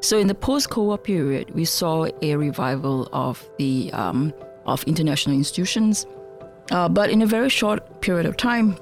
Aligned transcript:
So 0.00 0.18
in 0.18 0.28
the 0.28 0.34
post-Cold 0.34 0.86
War 0.86 0.98
period, 0.98 1.50
we 1.54 1.64
saw 1.64 2.06
a 2.22 2.36
revival 2.36 3.08
of 3.12 3.48
the 3.58 3.90
um, 3.92 4.32
of 4.64 4.84
international 4.84 5.34
institutions, 5.34 6.06
uh, 6.70 6.88
but 6.88 7.10
in 7.10 7.22
a 7.22 7.26
very 7.26 7.48
short 7.48 8.00
period 8.00 8.26
of 8.26 8.36
time, 8.36 8.76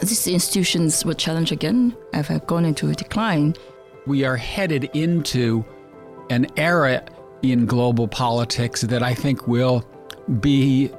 these 0.00 0.26
institutions 0.26 1.04
were 1.04 1.14
challenged 1.14 1.52
again 1.52 1.96
and 2.12 2.26
have 2.26 2.46
gone 2.46 2.64
into 2.64 2.88
a 2.88 2.94
decline. 2.94 3.54
We 4.06 4.24
are 4.24 4.36
headed 4.36 4.90
into 4.94 5.64
an 6.30 6.46
era 6.56 7.04
in 7.42 7.66
global 7.66 8.08
politics 8.08 8.80
that 8.82 9.02
I 9.02 9.14
think 9.14 9.46
will 9.46 9.84
be 10.40 10.90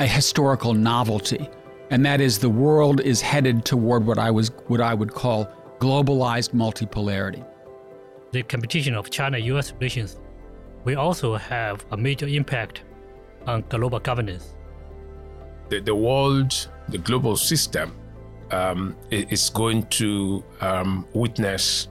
a 0.00 0.06
historical 0.06 0.74
novelty. 0.74 1.48
And 1.90 2.04
that 2.04 2.20
is 2.20 2.38
the 2.38 2.50
world 2.50 3.00
is 3.00 3.20
headed 3.20 3.64
toward 3.64 4.06
what 4.06 4.18
I 4.18 4.30
was 4.30 4.50
what 4.66 4.80
I 4.80 4.94
would 4.94 5.12
call 5.12 5.48
globalized 5.78 6.50
multipolarity. 6.50 7.44
The 8.30 8.42
competition 8.42 8.94
of 8.94 9.10
China-US 9.10 9.72
relations 9.72 10.18
will 10.84 10.98
also 10.98 11.36
have 11.36 11.84
a 11.90 11.96
major 11.96 12.26
impact 12.26 12.82
on 13.46 13.64
global 13.68 14.00
governance. 14.00 14.54
The, 15.70 15.80
the 15.80 15.94
world, 15.94 16.68
the 16.88 16.98
global 16.98 17.36
system, 17.36 17.94
um, 18.50 18.96
is 19.10 19.50
going 19.50 19.86
to 19.86 20.42
um, 20.60 21.06
witness 21.12 21.88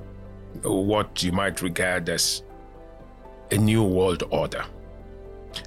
what 0.64 1.22
you 1.24 1.32
might 1.32 1.62
regard 1.62 2.10
as 2.10 2.44
a 3.52 3.58
new 3.58 3.84
world 3.84 4.24
order. 4.30 4.64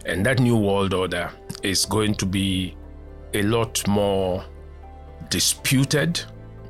And 0.06 0.24
that 0.26 0.40
new 0.40 0.56
world 0.56 0.94
order 0.94 1.30
is 1.62 1.84
going 1.84 2.14
to 2.16 2.26
be 2.26 2.76
a 3.34 3.42
lot 3.42 3.86
more 3.86 4.44
disputed, 5.28 6.20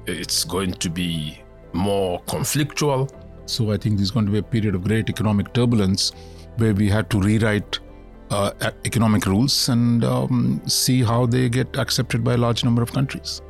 it's 0.07 0.45
going 0.45 0.73
to 0.75 0.91
be 0.91 1.43
more 1.73 2.21
conflictual. 2.23 3.11
So 3.51 3.73
I 3.73 3.77
think 3.77 3.97
there's 3.97 4.13
going 4.13 4.27
to 4.27 4.33
be 4.33 4.39
a 4.39 4.43
period 4.43 4.75
of 4.75 4.85
great 4.85 5.09
economic 5.09 5.53
turbulence 5.53 6.13
where 6.57 6.73
we 6.73 6.89
had 6.89 7.11
to 7.11 7.21
rewrite 7.21 7.81
uh, 8.31 8.53
economic 8.85 9.27
rules 9.27 9.69
and 9.69 10.05
um, 10.05 10.63
see 10.67 11.03
how 11.03 11.27
they 11.27 11.49
get 11.49 11.77
accepted 11.77 12.23
by 12.23 12.35
a 12.35 12.37
large 12.37 12.63
number 12.63 12.81
of 12.81 12.93
countries. 12.93 13.43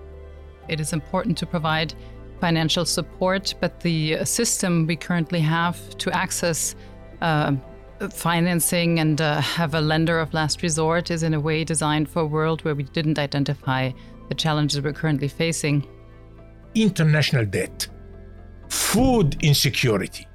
It 0.69 0.81
is 0.81 0.93
important 0.93 1.37
to 1.39 1.47
provide 1.47 1.93
financial 2.41 2.87
support, 2.87 3.55
but 3.61 3.81
the 3.81 4.25
system 4.25 4.87
we 4.87 4.97
currently 4.97 5.41
have 5.41 5.99
to 5.99 6.11
access 6.13 6.75
uh, 7.21 7.53
financing 8.11 9.01
and 9.01 9.21
uh, 9.21 9.43
have 9.43 9.75
a 9.75 9.81
lender 9.83 10.19
of 10.19 10.33
last 10.33 10.63
resort 10.63 11.11
is 11.11 11.23
in 11.23 11.35
a 11.35 11.41
way 11.41 11.63
designed 11.65 12.09
for 12.09 12.23
a 12.23 12.27
world 12.27 12.65
where 12.65 12.75
we 12.75 12.85
didn't 12.85 13.19
identify 13.19 13.91
the 14.31 14.35
challenges 14.35 14.81
we're 14.81 14.95
currently 14.95 15.29
facing. 15.29 15.87
International 16.75 17.45
debt, 17.45 17.89
food 18.71 19.37
insecurity. 19.43 20.27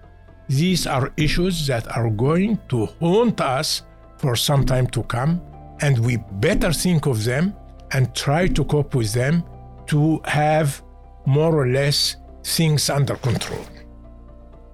These 0.47 0.85
are 0.85 1.11
issues 1.17 1.65
that 1.67 1.87
are 1.97 2.09
going 2.09 2.59
to 2.69 2.85
haunt 2.99 3.41
us 3.41 3.81
for 4.17 4.35
some 4.35 4.65
time 4.65 4.87
to 4.87 5.03
come, 5.03 5.41
and 5.81 5.97
we 5.99 6.17
better 6.33 6.71
think 6.71 7.07
of 7.07 7.23
them 7.23 7.55
and 7.91 8.13
try 8.13 8.47
to 8.47 8.63
cope 8.65 8.93
with 8.93 9.13
them 9.13 9.43
to 9.87 10.21
have 10.25 10.81
more 11.25 11.55
or 11.55 11.67
less 11.67 12.17
things 12.43 12.89
under 12.89 13.15
control. 13.15 13.65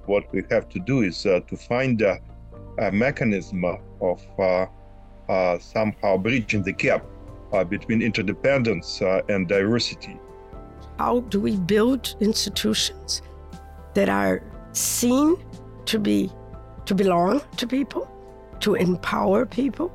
What 0.06 0.32
we 0.34 0.44
have 0.50 0.68
to 0.70 0.80
do 0.80 1.02
is 1.02 1.26
uh, 1.26 1.40
to 1.48 1.56
find 1.56 2.02
a, 2.02 2.20
a 2.80 2.92
mechanism 2.92 3.64
of 4.02 4.22
uh, 4.40 4.66
uh, 5.30 5.60
somehow 5.60 6.18
bridging 6.18 6.64
the 6.64 6.74
gap 6.74 7.06
uh, 7.54 7.64
between 7.64 8.02
interdependence 8.02 9.02
uh, 9.02 9.22
and 9.30 9.48
diversity. 9.48 10.18
How 10.98 11.22
do 11.22 11.40
we 11.40 11.58
build 11.58 12.16
institutions 12.20 13.22
that 13.94 14.10
are 14.10 14.42
seen 14.74 15.36
to 15.86 16.00
be 16.00 16.32
to 16.86 16.96
belong 16.96 17.42
to 17.58 17.68
people, 17.68 18.10
to 18.60 18.76
empower 18.76 19.46
people? 19.46 19.92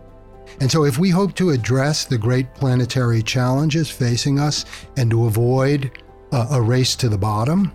And 0.61 0.71
so, 0.71 0.85
if 0.85 0.99
we 0.99 1.11
hope 1.11 1.35
to 1.35 1.51
address 1.51 2.05
the 2.05 2.19
great 2.19 2.55
planetary 2.55 3.23
challenges 3.23 3.91
facing 3.91 4.39
us 4.39 4.65
and 4.97 5.11
to 5.11 5.27
avoid 5.27 5.91
uh, 6.33 6.47
a 6.53 6.63
race 6.63 6.95
to 6.97 7.09
the 7.09 7.19
bottom, 7.19 7.73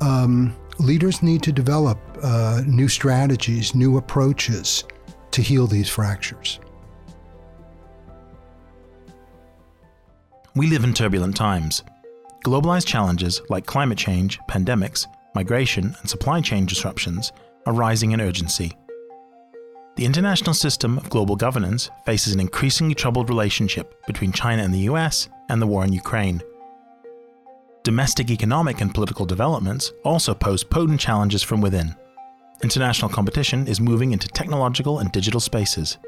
um, 0.00 0.54
leaders 0.78 1.22
need 1.22 1.42
to 1.42 1.52
develop 1.52 1.98
uh, 2.22 2.62
new 2.66 2.88
strategies, 2.88 3.74
new 3.74 3.96
approaches 3.96 4.84
to 5.30 5.42
heal 5.42 5.66
these 5.66 5.88
fractures. 5.88 6.60
We 10.54 10.68
live 10.68 10.84
in 10.84 10.94
turbulent 10.94 11.36
times. 11.36 11.82
Globalized 12.44 12.86
challenges 12.86 13.42
like 13.50 13.66
climate 13.66 13.98
change, 13.98 14.38
pandemics, 14.48 15.06
migration, 15.36 15.94
and 16.00 16.10
supply 16.10 16.40
chain 16.40 16.66
disruptions 16.66 17.30
are 17.66 17.72
rising 17.72 18.12
in 18.12 18.20
urgency. 18.20 18.76
The 19.96 20.04
international 20.04 20.54
system 20.54 20.98
of 20.98 21.10
global 21.10 21.36
governance 21.36 21.90
faces 22.04 22.34
an 22.34 22.40
increasingly 22.40 22.94
troubled 22.94 23.28
relationship 23.28 23.86
between 24.06 24.32
China 24.32 24.62
and 24.62 24.74
the 24.74 24.86
US 24.90 25.28
and 25.48 25.60
the 25.60 25.66
war 25.66 25.84
in 25.84 25.92
Ukraine. 25.92 26.42
Domestic 27.82 28.30
economic 28.30 28.80
and 28.80 28.94
political 28.94 29.26
developments 29.26 29.92
also 30.04 30.34
pose 30.34 30.64
potent 30.64 31.00
challenges 31.00 31.42
from 31.42 31.60
within. 31.60 31.94
International 32.62 33.10
competition 33.10 33.68
is 33.68 33.80
moving 33.80 34.12
into 34.12 34.28
technological 34.28 34.98
and 34.98 35.12
digital 35.12 35.40
spaces. 35.40 35.98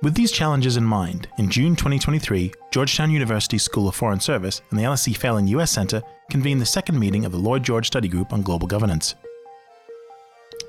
With 0.00 0.14
these 0.14 0.30
challenges 0.30 0.76
in 0.76 0.84
mind, 0.84 1.26
in 1.38 1.50
June 1.50 1.74
2023, 1.74 2.52
Georgetown 2.70 3.10
University 3.10 3.58
School 3.58 3.88
of 3.88 3.96
Foreign 3.96 4.20
Service 4.20 4.62
and 4.70 4.78
the 4.78 4.84
LSE 4.84 5.16
Phelan 5.16 5.48
US 5.48 5.72
Center 5.72 6.00
convened 6.30 6.60
the 6.60 6.66
second 6.66 7.00
meeting 7.00 7.24
of 7.24 7.32
the 7.32 7.38
Lloyd 7.38 7.64
George 7.64 7.88
Study 7.88 8.06
Group 8.06 8.32
on 8.32 8.42
Global 8.42 8.68
Governance. 8.68 9.16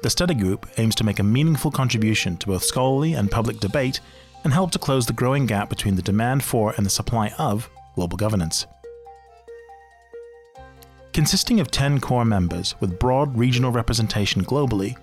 The 0.01 0.09
study 0.09 0.33
group 0.33 0.67
aims 0.77 0.95
to 0.95 1.03
make 1.03 1.19
a 1.19 1.23
meaningful 1.23 1.69
contribution 1.69 2.37
to 2.37 2.47
both 2.47 2.63
scholarly 2.63 3.13
and 3.13 3.29
public 3.29 3.59
debate 3.59 3.99
and 4.43 4.51
help 4.51 4.71
to 4.71 4.79
close 4.79 5.05
the 5.05 5.13
growing 5.13 5.45
gap 5.45 5.69
between 5.69 5.93
the 5.93 6.01
demand 6.01 6.43
for 6.43 6.73
and 6.75 6.83
the 6.83 6.89
supply 6.89 7.31
of 7.37 7.69
global 7.93 8.17
governance. 8.17 8.65
Consisting 11.13 11.59
of 11.59 11.69
10 11.69 11.99
core 11.99 12.25
members 12.25 12.73
with 12.79 12.97
broad 12.97 13.37
regional 13.37 13.71
representation 13.71 14.43
globally, 14.43 14.97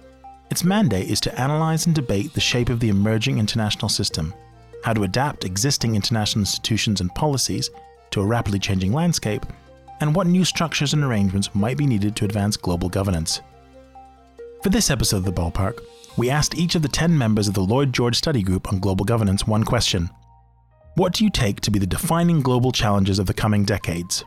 its 0.51 0.65
mandate 0.65 1.11
is 1.11 1.21
to 1.21 1.41
analyze 1.41 1.87
and 1.87 1.95
debate 1.95 2.33
the 2.33 2.41
shape 2.41 2.69
of 2.69 2.81
the 2.81 2.89
emerging 2.89 3.39
international 3.39 3.89
system, 3.89 4.33
how 4.85 4.93
to 4.93 5.05
adapt 5.05 5.45
existing 5.45 5.97
international 5.97 6.43
institutions 6.43 7.01
and 7.01 7.15
policies 7.15 7.71
to 8.11 8.21
a 8.21 8.27
rapidly 8.27 8.59
changing 8.59 8.93
landscape, 8.93 9.45
and 10.01 10.15
what 10.15 10.27
new 10.27 10.45
structures 10.45 10.93
and 10.93 11.03
arrangements 11.03 11.55
might 11.55 11.77
be 11.77 11.87
needed 11.87 12.15
to 12.17 12.25
advance 12.25 12.57
global 12.57 12.89
governance. 12.89 13.41
For 14.63 14.71
this 14.71 14.91
episode 14.91 15.19
of 15.19 15.25
The 15.25 15.33
Ballpark, 15.33 15.81
we 16.17 16.31
asked 16.31 16.57
each 16.57 16.75
of 16.75 16.83
the 16.83 16.89
10 16.89 17.17
members 17.17 17.49
of 17.49 17.55
the 17.55 17.63
Lloyd 17.63 17.93
George 17.93 18.17
Study 18.17 18.43
Group 18.43 18.73
on 18.73 18.81
Global 18.81 19.05
Governance 19.05 19.47
one 19.47 19.65
question 19.65 20.09
What 20.95 21.13
do 21.13 21.25
you 21.25 21.31
take 21.31 21.61
to 21.61 21.71
be 21.71 21.79
the 21.79 21.87
defining 21.87 22.41
global 22.41 22.73
challenges 22.73 23.19
of 23.19 23.27
the 23.27 23.35
coming 23.35 23.65
decades? 23.65 24.25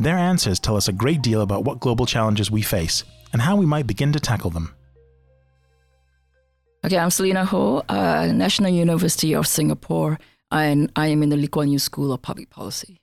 Their 0.00 0.16
answers 0.16 0.60
tell 0.60 0.76
us 0.76 0.88
a 0.88 0.92
great 0.92 1.22
deal 1.22 1.42
about 1.42 1.64
what 1.64 1.80
global 1.80 2.06
challenges 2.06 2.50
we 2.50 2.62
face 2.62 3.04
and 3.32 3.42
how 3.42 3.56
we 3.56 3.66
might 3.66 3.86
begin 3.86 4.12
to 4.12 4.20
tackle 4.20 4.50
them. 4.50 4.74
Okay, 6.84 6.96
I'm 6.96 7.10
Selina 7.10 7.44
Ho, 7.44 7.82
uh, 7.88 8.26
National 8.32 8.70
University 8.70 9.34
of 9.34 9.48
Singapore, 9.48 10.16
and 10.52 10.92
I 10.94 11.08
am 11.08 11.24
in 11.24 11.28
the 11.28 11.36
Lee 11.36 11.48
Kuan 11.48 11.68
Yew 11.68 11.80
School 11.80 12.12
of 12.12 12.22
Public 12.22 12.50
Policy. 12.50 13.00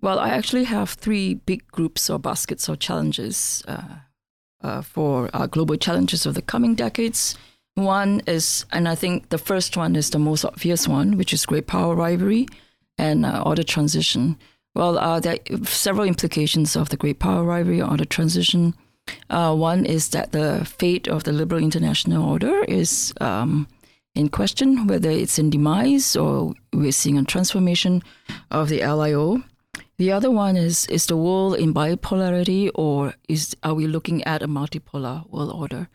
Well, 0.00 0.20
I 0.20 0.28
actually 0.28 0.62
have 0.64 0.90
three 0.90 1.34
big 1.34 1.66
groups 1.72 2.08
or 2.08 2.20
baskets 2.20 2.68
of 2.68 2.78
challenges 2.78 3.64
uh, 3.66 3.96
uh, 4.62 4.82
for 4.82 5.28
uh, 5.34 5.48
global 5.48 5.74
challenges 5.74 6.24
of 6.24 6.34
the 6.34 6.42
coming 6.42 6.76
decades. 6.76 7.36
One 7.74 8.22
is, 8.28 8.64
and 8.70 8.88
I 8.88 8.94
think 8.94 9.30
the 9.30 9.38
first 9.38 9.76
one 9.76 9.96
is 9.96 10.10
the 10.10 10.20
most 10.20 10.44
obvious 10.44 10.86
one, 10.86 11.16
which 11.16 11.32
is 11.32 11.46
great 11.46 11.66
power 11.66 11.96
rivalry 11.96 12.46
and 12.96 13.26
uh, 13.26 13.42
order 13.44 13.64
transition. 13.64 14.38
Well, 14.76 14.98
uh, 14.98 15.18
there 15.18 15.40
are 15.50 15.64
several 15.64 16.06
implications 16.06 16.76
of 16.76 16.90
the 16.90 16.96
great 16.96 17.18
power 17.18 17.42
rivalry 17.42 17.80
or 17.80 17.90
order 17.90 18.04
transition. 18.04 18.74
Uh, 19.30 19.54
one 19.54 19.84
is 19.84 20.10
that 20.10 20.32
the 20.32 20.64
fate 20.64 21.08
of 21.08 21.24
the 21.24 21.32
liberal 21.32 21.62
international 21.62 22.28
order 22.28 22.64
is 22.64 23.12
um, 23.20 23.68
in 24.14 24.28
question, 24.28 24.86
whether 24.86 25.10
it's 25.10 25.38
in 25.38 25.50
demise 25.50 26.16
or 26.16 26.54
we're 26.72 26.92
seeing 26.92 27.18
a 27.18 27.24
transformation 27.24 28.02
of 28.50 28.68
the 28.68 28.80
LIO. 28.80 29.42
The 29.98 30.12
other 30.12 30.30
one 30.30 30.56
is 30.56 30.86
is 30.86 31.06
the 31.06 31.16
world 31.16 31.56
in 31.56 31.74
bipolarity, 31.74 32.70
or 32.74 33.14
is 33.28 33.56
are 33.62 33.74
we 33.74 33.86
looking 33.86 34.22
at 34.24 34.42
a 34.42 34.48
multipolar 34.48 35.28
world 35.30 35.52
order? 35.52 35.88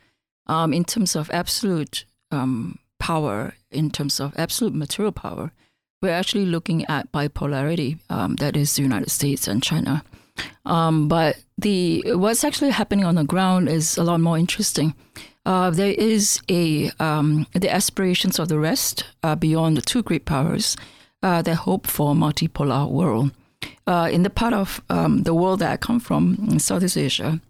Um, 0.47 0.73
in 0.73 0.83
terms 0.83 1.15
of 1.15 1.29
absolute 1.31 2.05
um, 2.31 2.79
power, 2.99 3.53
in 3.71 3.91
terms 3.91 4.19
of 4.19 4.33
absolute 4.37 4.75
material 4.75 5.13
power, 5.13 5.51
we're 6.01 6.09
actually 6.19 6.45
looking 6.45 6.85
at 6.85 7.11
bipolarity. 7.13 7.99
Um, 8.09 8.35
that 8.35 8.57
is 8.57 8.75
the 8.75 8.81
United 8.81 9.09
States 9.09 9.47
and 9.47 9.63
China. 9.63 10.03
Um, 10.65 11.07
but 11.07 11.37
the 11.57 12.03
what's 12.15 12.43
actually 12.43 12.71
happening 12.71 13.05
on 13.05 13.15
the 13.15 13.23
ground 13.23 13.69
is 13.69 13.97
a 13.97 14.03
lot 14.03 14.19
more 14.21 14.37
interesting. 14.37 14.95
Uh, 15.45 15.69
there 15.69 15.91
is 15.91 16.39
a 16.49 16.89
um, 16.99 17.47
the 17.53 17.69
aspirations 17.69 18.39
of 18.39 18.47
the 18.47 18.59
rest 18.59 19.03
uh, 19.23 19.35
beyond 19.35 19.75
the 19.75 19.81
two 19.81 20.01
great 20.01 20.25
powers. 20.25 20.77
Uh, 21.21 21.41
they 21.41 21.53
hope 21.53 21.87
for 21.87 22.11
a 22.11 22.15
multipolar 22.15 22.89
world 22.89 23.31
uh, 23.87 24.09
in 24.11 24.23
the 24.23 24.29
part 24.29 24.53
of 24.53 24.81
um, 24.89 25.23
the 25.23 25.33
world 25.33 25.59
that 25.59 25.71
I 25.71 25.77
come 25.77 25.99
from, 25.99 26.47
in 26.49 26.59
Southeast 26.59 26.97
Asia, 26.97 27.41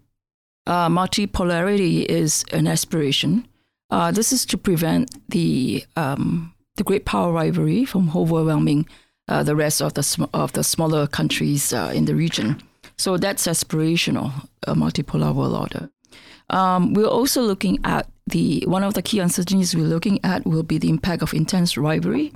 uh, 0.66 0.88
multipolarity 0.88 2.04
is 2.04 2.44
an 2.52 2.66
aspiration. 2.66 3.46
Uh, 3.90 4.10
this 4.10 4.32
is 4.32 4.46
to 4.46 4.58
prevent 4.58 5.10
the 5.28 5.84
um, 5.96 6.52
the 6.76 6.82
great 6.82 7.04
power 7.04 7.32
rivalry 7.32 7.84
from 7.84 8.10
overwhelming 8.16 8.86
the 9.28 9.54
rest 9.54 9.80
of 9.80 9.94
the 9.94 10.02
sm- 10.02 10.24
of 10.34 10.52
the 10.52 10.64
smaller 10.64 11.06
countries 11.06 11.72
in 11.72 12.06
the 12.06 12.14
region. 12.14 12.60
So 12.96 13.16
that's 13.16 13.46
aspirational, 13.46 14.32
a 14.66 14.74
multipolar 14.74 15.34
world 15.34 15.54
order. 15.54 15.90
Um, 16.50 16.92
we're 16.94 17.06
also 17.06 17.42
looking 17.42 17.78
at 17.84 18.08
the 18.26 18.64
one 18.66 18.84
of 18.84 18.94
the 18.94 19.02
key 19.02 19.18
uncertainties 19.18 19.74
we're 19.74 19.84
looking 19.84 20.20
at 20.24 20.46
will 20.46 20.62
be 20.62 20.78
the 20.78 20.88
impact 20.90 21.22
of 21.22 21.34
intense 21.34 21.76
rivalry 21.76 22.32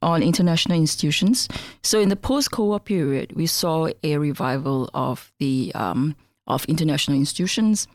on 0.00 0.22
international 0.22 0.78
institutions. 0.78 1.48
So 1.82 2.00
in 2.00 2.08
the 2.08 2.16
post-Cold 2.16 2.68
War 2.68 2.80
period, 2.80 3.32
we 3.34 3.46
saw 3.46 3.88
a 4.02 4.18
revival 4.18 4.90
of 4.94 5.32
the 5.38 5.72
um, 5.74 6.16
of 6.46 6.64
international 6.64 7.16
institutions, 7.16 7.86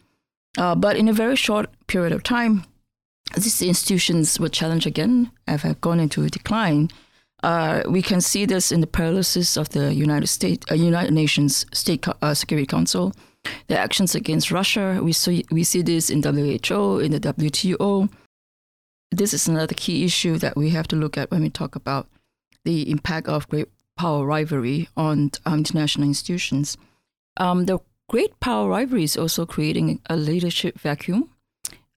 uh, 0.57 0.75
but 0.75 0.95
in 0.95 1.09
a 1.09 1.13
very 1.13 1.35
short 1.35 1.69
period 1.87 2.13
of 2.13 2.23
time, 2.23 2.63
these 3.35 3.61
institutions 3.61 4.39
were 4.39 4.49
challenged 4.49 4.87
again, 4.87 5.31
have 5.47 5.81
gone 5.81 5.99
into 5.99 6.23
a 6.23 6.29
decline. 6.29 6.89
Uh, 7.43 7.83
we 7.87 8.01
can 8.01 8.19
see 8.19 8.45
this 8.45 8.71
in 8.71 8.81
the 8.81 8.87
paralysis 8.87 9.57
of 9.57 9.69
the 9.69 9.93
United 9.93 10.27
States, 10.27 10.65
uh, 10.71 10.75
United 10.75 11.13
Nations 11.13 11.65
State 11.71 12.05
uh, 12.21 12.33
Security 12.33 12.65
Council, 12.65 13.13
the 13.67 13.77
actions 13.77 14.15
against 14.15 14.51
Russia. 14.51 14.99
We 15.03 15.13
see 15.13 15.45
we 15.51 15.63
see 15.63 15.83
this 15.83 16.09
in 16.09 16.23
WHO, 16.23 16.99
in 16.99 17.11
the 17.11 17.19
WTO. 17.19 18.09
This 19.11 19.33
is 19.33 19.47
another 19.47 19.75
key 19.75 20.03
issue 20.03 20.37
that 20.39 20.57
we 20.57 20.71
have 20.71 20.87
to 20.87 20.95
look 20.95 21.17
at 21.17 21.31
when 21.31 21.41
we 21.41 21.49
talk 21.49 21.75
about 21.75 22.07
the 22.65 22.89
impact 22.89 23.27
of 23.27 23.47
great 23.47 23.69
power 23.97 24.25
rivalry 24.25 24.89
on 24.97 25.31
international 25.45 26.07
institutions. 26.07 26.77
Um, 27.37 27.65
the 27.65 27.79
great 28.09 28.39
power 28.39 28.67
rivalry 28.67 29.03
is 29.03 29.15
also 29.15 29.45
creating 29.45 30.01
a 30.09 30.17
leadership 30.17 30.79
vacuum. 30.79 31.29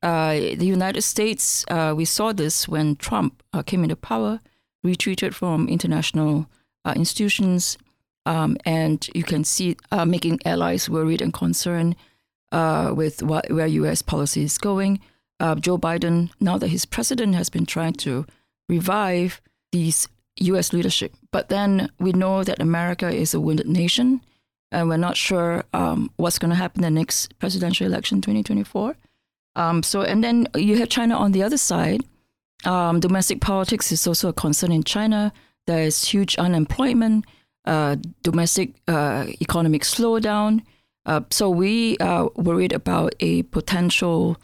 Uh, 0.03 0.33
the 0.33 0.67
United 0.67 1.03
States, 1.03 1.65
uh, 1.69 1.93
we 1.97 2.05
saw 2.05 2.33
this 2.33 2.69
when 2.69 2.97
Trump 2.97 3.43
came 3.67 3.83
into 3.83 3.97
power 3.97 4.41
retreated 4.82 5.35
from 5.35 5.69
international 5.69 6.47
uh, 6.85 6.94
institutions, 6.97 7.77
um, 8.27 8.56
and 8.65 9.09
you 9.15 9.23
can 9.23 9.44
see 9.44 9.77
uh, 9.91 10.05
making 10.05 10.41
allies 10.44 10.88
worried 10.88 11.23
and 11.23 11.32
concerned 11.32 11.97
uh, 12.53 12.93
with 12.94 13.23
what, 13.23 13.50
where 13.50 13.67
U.S. 13.67 14.03
policy 14.03 14.43
is 14.43 14.59
going. 14.59 15.00
Uh, 15.38 15.55
Joe 15.55 15.79
Biden, 15.79 16.31
now 16.41 16.59
that 16.59 16.69
he's 16.69 16.85
president, 16.85 17.35
has 17.35 17.49
been 17.49 17.67
trying 17.67 17.94
to 17.94 18.27
revive 18.69 19.41
these 19.73 20.09
U.S. 20.37 20.73
leadership, 20.73 21.15
but 21.32 21.49
then 21.49 21.91
we 21.99 22.12
know 22.12 22.44
that 22.44 22.61
America 22.61 23.09
is 23.09 23.35
a 23.35 23.41
wounded 23.41 23.69
nation, 23.69 24.21
and 24.73 24.88
we're 24.88 24.97
not 24.97 25.17
sure 25.17 25.65
um, 25.75 26.11
what's 26.17 26.38
going 26.38 26.50
to 26.50 26.56
happen 26.56 26.85
in 26.85 26.94
the 26.94 27.00
next 27.00 27.38
presidential 27.38 27.87
election, 27.87 28.21
2024. 28.21 28.97
Um, 29.56 29.82
so, 29.82 30.03
and 30.03 30.23
then 30.23 30.47
you 30.55 30.79
have 30.79 30.88
China 30.88 31.17
on 31.17 31.32
the 31.32 31.43
other 31.43 31.59
side, 31.59 32.03
um, 32.65 33.01
domestic 33.01 33.41
politics 33.41 33.93
is 33.93 34.07
also 34.07 34.29
a 34.29 34.33
concern 34.33 34.73
in 34.73 34.83
China. 34.83 35.33
There 35.67 35.83
is 35.83 36.05
huge 36.05 36.37
unemployment, 36.37 37.25
uh, 37.65 37.97
domestic 38.23 38.75
uh, 38.89 39.27
economic 39.41 39.83
slowdown. 39.83 40.62
Uh, 41.07 41.23
so 41.31 41.49
we 41.49 41.97
are 41.99 42.31
worried 42.37 42.73
about 42.73 43.15
a 43.21 43.43
potential 43.45 44.37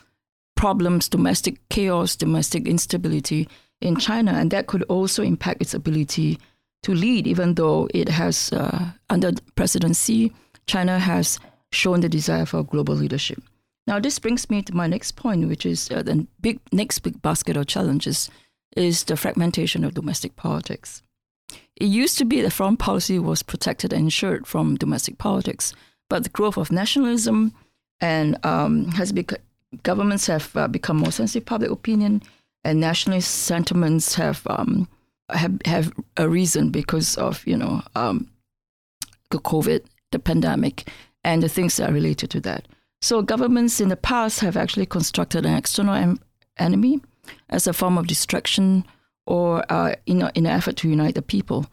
problems, 0.56 1.08
domestic 1.08 1.56
chaos, 1.68 2.16
domestic 2.16 2.66
instability 2.66 3.48
in 3.80 3.96
China, 3.96 4.32
and 4.32 4.50
that 4.50 4.66
could 4.66 4.82
also 4.84 5.22
impact 5.22 5.60
its 5.60 5.74
ability 5.74 6.38
to 6.82 6.94
lead. 6.94 7.26
Even 7.26 7.54
though 7.54 7.88
it 7.92 8.08
has, 8.08 8.52
uh, 8.52 8.90
under 9.10 9.32
President 9.54 9.96
Xi, 9.96 10.32
China 10.66 10.98
has 10.98 11.38
shown 11.72 12.00
the 12.00 12.08
desire 12.08 12.46
for 12.46 12.62
global 12.62 12.94
leadership. 12.94 13.42
Now, 13.86 14.00
this 14.00 14.18
brings 14.18 14.50
me 14.50 14.62
to 14.62 14.74
my 14.74 14.86
next 14.86 15.12
point, 15.12 15.48
which 15.48 15.64
is 15.64 15.90
uh, 15.90 16.02
the 16.02 16.26
big 16.40 16.60
next 16.72 17.00
big 17.00 17.22
basket 17.22 17.56
of 17.56 17.66
challenges 17.66 18.30
is 18.76 19.04
the 19.04 19.16
fragmentation 19.16 19.84
of 19.84 19.94
domestic 19.94 20.36
politics. 20.36 21.02
It 21.76 21.86
used 21.86 22.18
to 22.18 22.24
be 22.24 22.40
that 22.40 22.52
foreign 22.52 22.76
policy 22.76 23.18
was 23.18 23.42
protected 23.42 23.92
and 23.92 24.04
ensured 24.04 24.46
from 24.46 24.76
domestic 24.76 25.18
politics, 25.18 25.72
but 26.10 26.24
the 26.24 26.30
growth 26.30 26.56
of 26.56 26.72
nationalism 26.72 27.54
and 28.00 28.44
um, 28.44 28.86
has 28.92 29.12
become 29.12 29.38
governments 29.82 30.26
have 30.26 30.56
uh, 30.56 30.68
become 30.68 30.96
more 30.96 31.12
sensitive 31.12 31.44
to 31.44 31.50
public 31.50 31.70
opinion, 31.70 32.22
and 32.64 32.80
nationalist 32.80 33.30
sentiments 33.30 34.14
have 34.14 34.42
um, 34.48 34.88
have 35.30 35.58
have 35.64 35.92
arisen 36.18 36.70
because 36.70 37.16
of 37.16 37.46
you 37.46 37.56
know 37.56 37.82
um, 37.94 38.28
the 39.30 39.38
COVID, 39.38 39.84
the 40.10 40.18
pandemic, 40.18 40.88
and 41.22 41.42
the 41.42 41.48
things 41.48 41.76
that 41.76 41.90
are 41.90 41.94
related 41.94 42.30
to 42.30 42.40
that. 42.40 42.66
So 43.00 43.22
governments 43.22 43.80
in 43.80 43.88
the 43.88 43.96
past 43.96 44.40
have 44.40 44.56
actually 44.56 44.86
constructed 44.86 45.46
an 45.46 45.54
external 45.54 45.94
em- 45.94 46.20
enemy 46.58 47.00
as 47.48 47.66
a 47.66 47.72
form 47.72 47.98
of 47.98 48.06
distraction 48.06 48.84
or 49.26 49.64
uh, 49.70 49.94
in, 50.06 50.22
a, 50.22 50.30
in 50.34 50.46
an 50.46 50.52
effort 50.52 50.76
to 50.76 50.88
unite 50.88 51.14
the 51.14 51.22
people. 51.22 51.66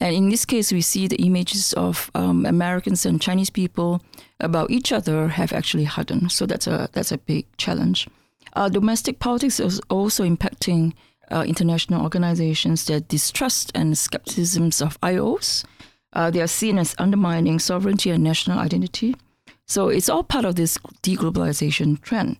And 0.00 0.16
in 0.16 0.30
this 0.30 0.46
case, 0.46 0.72
we 0.72 0.80
see 0.80 1.08
the 1.08 1.22
images 1.22 1.74
of 1.74 2.10
um, 2.14 2.46
Americans 2.46 3.04
and 3.04 3.20
Chinese 3.20 3.50
people 3.50 4.02
about 4.38 4.70
each 4.70 4.92
other 4.92 5.28
have 5.28 5.52
actually 5.52 5.84
hardened. 5.84 6.32
So 6.32 6.46
that's 6.46 6.66
a 6.66 6.88
that's 6.92 7.12
a 7.12 7.18
big 7.18 7.44
challenge. 7.58 8.08
Uh, 8.54 8.70
domestic 8.70 9.18
politics 9.18 9.60
is 9.60 9.80
also 9.90 10.24
impacting 10.24 10.94
uh, 11.30 11.44
international 11.46 12.02
organizations. 12.02 12.86
Their 12.86 13.00
distrust 13.00 13.70
and 13.74 13.96
skepticisms 13.96 14.80
of 14.80 14.98
IOs. 15.02 15.64
Uh, 16.14 16.30
they 16.30 16.40
are 16.40 16.48
seen 16.48 16.78
as 16.78 16.94
undermining 16.98 17.58
sovereignty 17.58 18.10
and 18.10 18.24
national 18.24 18.58
identity. 18.58 19.14
So 19.70 19.88
it's 19.88 20.08
all 20.08 20.24
part 20.24 20.44
of 20.44 20.56
this 20.56 20.78
deglobalization 21.04 22.00
trend. 22.00 22.38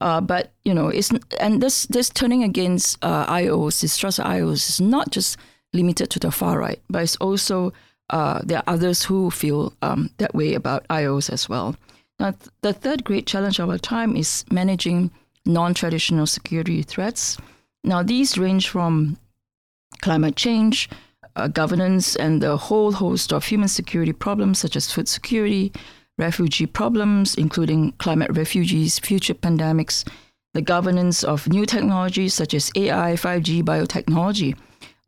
Uh, 0.00 0.22
but 0.22 0.52
you 0.64 0.72
know, 0.72 0.88
it's 0.88 1.10
and 1.38 1.60
this 1.60 1.84
this 1.86 2.08
turning 2.08 2.42
against 2.42 2.96
uh, 3.04 3.26
IOs, 3.26 3.82
distrust 3.82 4.18
of 4.18 4.24
IOs, 4.24 4.66
is 4.70 4.80
not 4.80 5.10
just 5.10 5.36
limited 5.74 6.08
to 6.08 6.18
the 6.18 6.30
far 6.30 6.58
right, 6.58 6.80
but 6.88 7.02
it's 7.02 7.16
also 7.16 7.74
uh, 8.08 8.40
there 8.42 8.58
are 8.60 8.74
others 8.74 9.02
who 9.02 9.30
feel 9.30 9.74
um, 9.82 10.08
that 10.16 10.34
way 10.34 10.54
about 10.54 10.88
IOs 10.88 11.28
as 11.30 11.50
well. 11.50 11.76
Now, 12.18 12.30
th- 12.30 12.50
the 12.62 12.72
third 12.72 13.04
great 13.04 13.26
challenge 13.26 13.58
of 13.58 13.68
our 13.68 13.78
time 13.78 14.16
is 14.16 14.46
managing 14.50 15.10
non-traditional 15.44 16.26
security 16.26 16.80
threats. 16.80 17.36
Now, 17.84 18.02
these 18.02 18.38
range 18.38 18.70
from 18.70 19.18
climate 20.00 20.36
change, 20.36 20.88
uh, 21.36 21.48
governance, 21.48 22.16
and 22.16 22.42
the 22.42 22.56
whole 22.56 22.92
host 22.92 23.34
of 23.34 23.44
human 23.44 23.68
security 23.68 24.14
problems 24.14 24.60
such 24.60 24.76
as 24.76 24.90
food 24.90 25.08
security, 25.08 25.72
refugee 26.20 26.66
problems, 26.66 27.34
including 27.34 27.92
climate 27.92 28.30
refugees, 28.32 28.98
future 28.98 29.34
pandemics, 29.34 30.06
the 30.54 30.62
governance 30.62 31.24
of 31.24 31.48
new 31.48 31.66
technologies 31.66 32.34
such 32.34 32.54
as 32.54 32.70
AI, 32.76 33.14
5G, 33.14 33.62
biotechnology. 33.62 34.56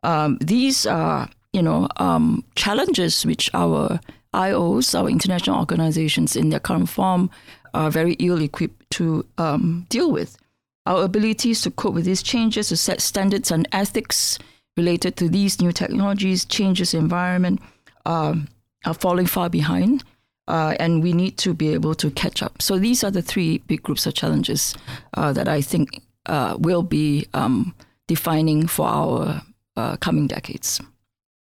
Um, 0.03 0.37
these 0.41 0.85
are, 0.85 1.29
you 1.53 1.61
know, 1.61 1.87
um, 1.97 2.43
challenges 2.55 3.25
which 3.25 3.49
our 3.53 3.99
IOs, 4.33 4.99
our 4.99 5.09
international 5.09 5.59
organizations 5.59 6.35
in 6.35 6.49
their 6.49 6.59
current 6.59 6.89
form, 6.89 7.29
are 7.73 7.91
very 7.91 8.13
ill 8.13 8.41
equipped 8.41 8.89
to 8.91 9.25
um, 9.37 9.85
deal 9.89 10.11
with. 10.11 10.37
Our 10.85 11.03
abilities 11.03 11.61
to 11.61 11.71
cope 11.71 11.93
with 11.93 12.05
these 12.05 12.23
changes, 12.23 12.67
to 12.69 12.77
set 12.77 13.01
standards 13.01 13.51
and 13.51 13.67
ethics 13.71 14.37
related 14.75 15.15
to 15.17 15.29
these 15.29 15.61
new 15.61 15.71
technologies, 15.71 16.45
changes 16.45 16.93
in 16.93 17.01
environment, 17.01 17.61
um, 18.05 18.47
are 18.85 18.93
falling 18.93 19.27
far 19.27 19.49
behind 19.49 20.03
uh, 20.47 20.75
and 20.79 21.01
we 21.03 21.13
need 21.13 21.37
to 21.37 21.53
be 21.53 21.73
able 21.73 21.95
to 21.95 22.11
catch 22.11 22.43
up. 22.43 22.61
So 22.61 22.77
these 22.77 23.03
are 23.03 23.11
the 23.11 23.21
three 23.21 23.59
big 23.59 23.83
groups 23.83 24.05
of 24.05 24.13
challenges 24.13 24.75
uh, 25.13 25.33
that 25.33 25.47
I 25.47 25.61
think 25.61 26.01
uh, 26.25 26.57
will 26.59 26.83
be 26.83 27.27
um, 27.33 27.75
defining 28.07 28.67
for 28.67 28.87
our 28.87 29.41
uh, 29.75 29.97
coming 29.97 30.27
decades. 30.27 30.81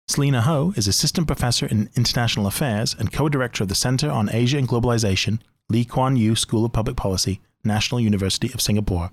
Selina 0.08 0.42
Ho 0.42 0.74
is 0.76 0.88
Assistant 0.88 1.28
Professor 1.28 1.68
in 1.68 1.90
International 1.96 2.48
Affairs 2.48 2.96
and 2.98 3.12
co 3.12 3.30
director 3.30 3.64
of 3.64 3.70
the 3.70 3.76
Center 3.76 4.10
on 4.10 4.30
Asia 4.32 4.58
and 4.58 4.68
Globalization, 4.68 5.40
Lee 5.70 5.86
Kuan 5.86 6.16
Yew 6.16 6.36
School 6.36 6.66
of 6.66 6.74
Public 6.74 6.96
Policy, 6.96 7.42
National 7.64 8.00
University 8.00 8.52
of 8.54 8.62
Singapore. 8.62 9.12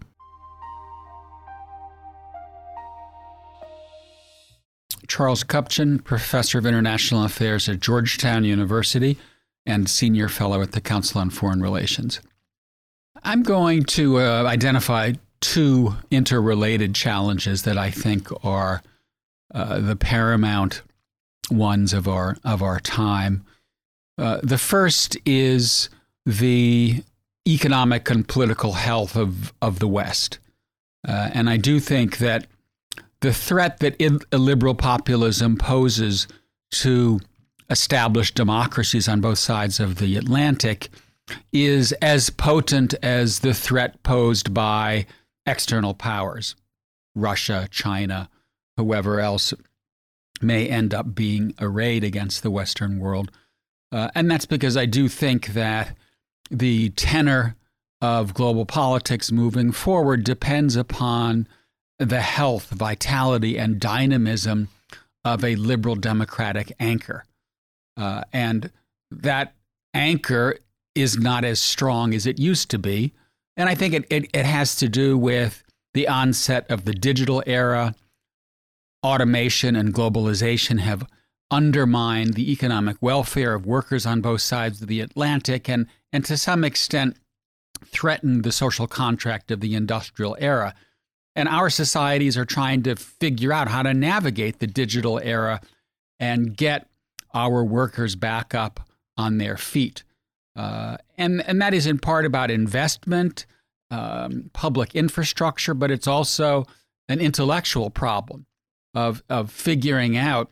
Charles 5.07 5.45
Kupchan, 5.45 6.03
Professor 6.03 6.59
of 6.59 6.67
International 6.67 7.25
Affairs 7.25 7.69
at 7.69 7.81
Georgetown 7.81 8.45
University 8.45 9.19
and 9.67 9.89
Senior 9.89 10.29
Fellow 10.29 10.63
at 10.63 10.73
the 10.73 10.81
Council 10.81 11.21
on 11.21 11.31
Foreign 11.31 11.61
Relations. 11.61 12.21
I'm 13.23 13.43
going 13.43 13.85
to 13.85 14.19
uh, 14.19 14.45
identify 14.45 15.15
two 15.41 15.95
interrelated 16.11 16.95
challenges 16.95 17.63
that 17.63 17.77
I 17.77 17.91
think 17.91 18.29
are 18.45 18.83
uh, 19.55 19.81
the 19.81 19.97
paramount 19.97 20.83
ones 21.51 21.93
of 21.93 22.09
our 22.09 22.37
of 22.45 22.63
our 22.63 22.81
time. 22.81 23.45
Uh, 24.19 24.41
the 24.43 24.59
first 24.59 25.17
is 25.25 25.89
the 26.25 27.03
economic 27.47 28.11
and 28.11 28.27
political 28.27 28.73
health 28.73 29.17
of 29.17 29.53
of 29.61 29.79
the 29.79 29.89
West, 29.89 30.39
uh, 31.07 31.31
and 31.33 31.49
I 31.49 31.57
do 31.57 31.81
think 31.81 32.19
that 32.19 32.47
the 33.21 33.33
threat 33.33 33.81
that 33.81 34.01
illiberal 34.33 34.75
populism 34.75 35.57
poses 35.57 36.29
to 36.71 37.21
established 37.71 38.35
democracies 38.35 39.09
on 39.09 39.21
both 39.21 39.39
sides 39.39 39.81
of 39.81 39.97
the 39.97 40.17
Atlantic 40.17 40.89
is 41.53 41.93
as 41.95 42.31
potent 42.31 42.95
as 43.03 43.41
the 43.41 43.55
threat 43.55 44.03
posed 44.03 44.55
by 44.55 45.07
external 45.45 45.95
powers, 45.95 46.55
Russia, 47.15 47.69
China, 47.71 48.29
whoever 48.77 49.21
else 49.21 49.53
may 50.41 50.69
end 50.69 50.93
up 50.93 51.15
being 51.15 51.55
arrayed 51.59 52.05
against 52.05 52.43
the 52.43 52.51
Western 52.51 52.99
world. 52.99 53.31
Uh, 53.91 54.11
and 54.15 54.31
that's 54.31 54.47
because 54.47 54.77
I 54.77 54.87
do 54.87 55.09
think 55.09 55.49
that 55.49 55.97
the 56.51 56.91
tenor 56.91 57.57
of 58.01 58.35
global 58.35 58.67
politics 58.67 59.33
moving 59.33 59.73
forward 59.73 60.23
depends 60.23 60.77
upon 60.77 61.49
the 61.99 62.21
health, 62.21 62.71
vitality, 62.71 63.59
and 63.59 63.81
dynamism 63.81 64.69
of 65.25 65.43
a 65.43 65.57
liberal 65.57 65.97
democratic 65.97 66.73
anchor. 66.79 67.25
Uh, 67.97 68.23
and 68.33 68.71
that 69.11 69.55
anchor 69.95 70.59
is 70.95 71.19
not 71.19 71.45
as 71.45 71.61
strong 71.61 72.15
as 72.15 72.27
it 72.27 72.39
used 72.39 72.71
to 72.71 72.79
be. 72.79 73.13
And 73.57 73.69
I 73.69 73.75
think 73.75 73.95
it, 73.95 74.05
it, 74.11 74.31
it 74.35 74.47
has 74.47 74.77
to 74.77 74.89
do 74.89 75.17
with 75.17 75.63
the 75.95 76.09
onset 76.09 76.71
of 76.71 76.85
the 76.85 76.93
digital 76.93 77.43
era. 77.47 77.95
Automation 79.05 79.77
and 79.77 79.95
globalization 79.95 80.81
have 80.81 81.07
undermined 81.51 82.35
the 82.35 82.51
economic 82.51 82.97
welfare 83.01 83.55
of 83.55 83.67
workers 83.67 84.05
on 84.05 84.21
both 84.21 84.41
sides 84.41 84.83
of 84.83 84.89
the 84.89 85.01
Atlantic 85.01 85.69
and, 85.69 85.87
and 86.13 86.25
to 86.25 86.37
some 86.37 86.65
extent 86.65 87.17
threatened 87.85 88.43
the 88.43 88.53
social 88.53 88.87
contract 88.87 89.51
of 89.51 89.61
the 89.61 89.75
industrial 89.75 90.37
era. 90.41 90.75
And 91.35 91.49
our 91.49 91.71
societies 91.71 92.37
are 92.37 92.47
trying 92.47 92.83
to 92.85 92.97
figure 92.97 93.53
out 93.53 93.69
how 93.69 93.83
to 93.83 93.95
navigate 93.95 94.59
the 94.59 94.67
digital 94.67 95.21
era 95.23 95.61
and 96.19 96.57
get 96.57 96.89
our 97.37 97.63
workers 97.63 98.17
back 98.17 98.55
up 98.55 98.81
on 99.17 99.39
their 99.39 99.57
feet. 99.57 100.03
Uh, 100.57 100.97
and, 101.19 101.47
and 101.47 101.61
that 101.61 101.75
is 101.75 101.87
in 101.87 101.99
part 101.99 102.25
about 102.25 102.51
investment, 102.51 103.45
um, 103.91 104.51
public 104.55 104.95
infrastructure, 104.95 105.75
but 105.75 105.91
it's 105.91 106.07
also 106.07 106.65
an 107.09 107.21
intellectual 107.21 107.91
problem 107.91 108.47
of, 108.95 109.23
of 109.29 109.51
figuring 109.51 110.17
out 110.17 110.51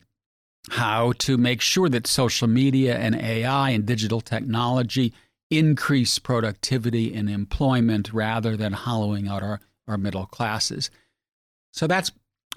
how 0.71 1.12
to 1.19 1.37
make 1.37 1.61
sure 1.61 1.88
that 1.88 2.07
social 2.07 2.49
media 2.49 2.97
and 2.97 3.14
AI 3.14 3.71
and 3.71 3.87
digital 3.87 4.21
technology 4.21 5.12
increase 5.50 6.19
productivity 6.19 7.14
and 7.14 7.29
employment 7.31 8.12
rather 8.12 8.57
than 8.57 8.73
hollowing 8.73 9.29
out 9.29 9.43
our, 9.43 9.61
our 9.88 9.99
middle 9.99 10.26
classes. 10.26 10.91
So 11.73 11.87
that's 11.87 12.12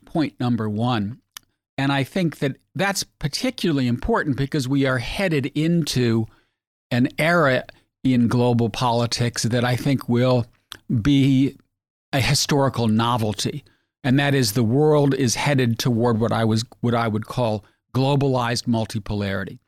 point 0.05 0.39
number 0.39 0.69
one. 0.69 1.21
And 1.77 1.91
I 1.91 2.03
think 2.03 2.39
that 2.39 2.57
that's 2.75 3.03
particularly 3.03 3.87
important 3.87 4.35
because 4.35 4.67
we 4.67 4.85
are 4.85 4.97
headed 4.97 5.47
into 5.47 6.25
an 6.89 7.09
era 7.19 7.65
in 8.03 8.27
global 8.27 8.69
politics 8.69 9.43
that 9.43 9.63
I 9.63 9.75
think 9.75 10.09
will 10.09 10.45
be 11.01 11.57
a 12.13 12.21
historical 12.21 12.87
novelty. 12.87 13.63
And 14.03 14.17
that 14.19 14.33
is 14.33 14.53
the 14.53 14.63
world 14.63 15.13
is 15.13 15.35
headed 15.35 15.77
toward 15.77 16.19
what 16.19 16.31
I 16.31 16.45
was 16.45 16.63
what 16.81 16.95
I 16.95 17.07
would 17.07 17.25
call 17.25 17.65
globalized 17.93 18.65
multipolarity. 18.65 19.59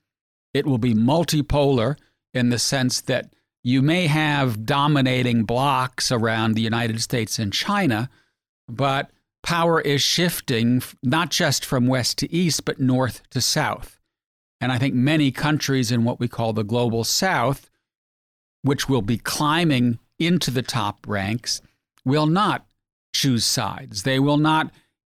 It 0.54 0.66
will 0.66 0.78
be 0.78 0.94
multipolar 0.94 1.98
in 2.34 2.50
the 2.50 2.60
sense 2.60 3.02
that 3.02 3.34
you 3.64 3.82
may 3.82 4.08
have 4.08 4.66
dominating 4.66 5.44
blocks 5.44 6.12
around 6.12 6.54
the 6.54 6.62
United 6.62 7.02
States 7.02 7.38
and 7.38 7.52
China, 7.52 8.10
but 8.68 9.12
power 9.44 9.80
is 9.82 10.02
shifting 10.02 10.82
not 11.02 11.30
just 11.30 11.66
from 11.66 11.88
west 11.88 12.18
to 12.20 12.34
east, 12.34 12.66
but 12.66 12.80
north 12.80 13.22
to 13.30 13.42
south. 13.42 14.00
And 14.62 14.72
I 14.72 14.78
think 14.78 14.94
many 14.94 15.32
countries 15.32 15.92
in 15.92 16.04
what 16.04 16.20
we 16.20 16.28
call 16.28 16.54
the 16.54 16.64
global 16.64 17.04
south, 17.04 17.70
which 18.62 18.90
will 18.90 19.02
be 19.02 19.18
climbing 19.18 20.00
into 20.18 20.52
the 20.52 20.62
top 20.62 21.08
ranks, 21.08 21.62
will 22.04 22.26
not 22.26 22.66
choose 23.14 23.46
sides. 23.46 24.04
They 24.04 24.20
will 24.20 24.38
not 24.38 24.72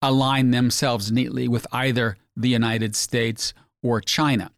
align 0.03 0.51
themselves 0.51 1.11
neatly 1.11 1.49
with 1.49 1.67
either 1.73 2.17
the 2.37 2.49
United 2.49 2.95
States 2.97 3.55
or 3.83 4.01
China. 4.01 4.53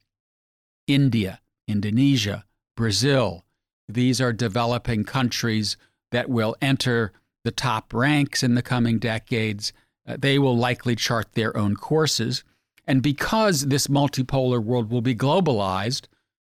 India, 0.86 1.40
Indonesia, 1.68 2.44
Brazil, 2.76 3.44
these 3.88 4.20
are 4.20 4.32
developing 4.32 5.04
countries 5.04 5.76
that 6.10 6.28
will 6.28 6.56
enter 6.60 7.12
the 7.44 7.50
top 7.50 7.92
ranks 7.92 8.42
in 8.42 8.54
the 8.54 8.62
coming 8.62 8.98
decades. 8.98 9.72
Uh, 10.06 10.16
they 10.18 10.38
will 10.38 10.56
likely 10.56 10.96
chart 10.96 11.32
their 11.32 11.56
own 11.56 11.76
courses. 11.76 12.44
And 12.86 13.02
because 13.02 13.66
this 13.66 13.86
multipolar 13.86 14.62
world 14.62 14.90
will 14.90 15.00
be 15.00 15.14
globalized, 15.14 16.06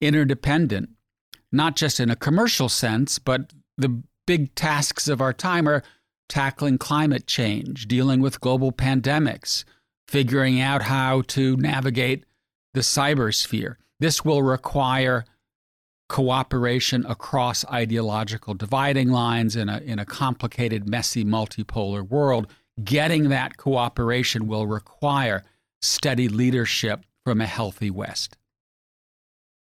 interdependent, 0.01 0.91
not 1.53 1.77
just 1.77 2.01
in 2.01 2.11
a 2.11 2.17
commercial 2.17 2.69
sense, 2.69 3.19
but 3.19 3.53
the 3.79 4.03
big 4.27 4.55
tasks 4.55 5.09
of 5.09 5.21
our 5.21 5.33
time 5.33 5.69
are 5.69 5.83
tackling 6.29 6.79
climate 6.79 7.27
change, 7.27 7.87
dealing 7.87 8.21
with 8.21 8.41
global 8.41 8.73
pandemics, 8.73 9.65
figuring 10.09 10.61
out 10.61 10.83
how 10.83 11.23
to 11.23 11.57
navigate 11.57 12.25
the 12.75 12.81
cybersphere. 12.81 13.77
This 14.01 14.25
will 14.25 14.43
require 14.43 15.25
cooperation 16.09 17.05
across 17.07 17.65
ideological 17.67 18.55
dividing 18.55 19.11
lines 19.11 19.57
in 19.57 19.69
a, 19.69 19.79
in 19.79 19.99
a 19.99 20.05
complicated, 20.05 20.89
messy, 20.89 21.25
multipolar 21.25 22.07
world. 22.09 22.47
Getting 22.83 23.29
that 23.31 23.57
cooperation 23.57 24.47
will 24.47 24.67
require 24.67 25.45
steady 25.81 26.29
leadership 26.29 27.05
from 27.25 27.41
a 27.41 27.47
healthy 27.47 27.91
West. 27.91 28.37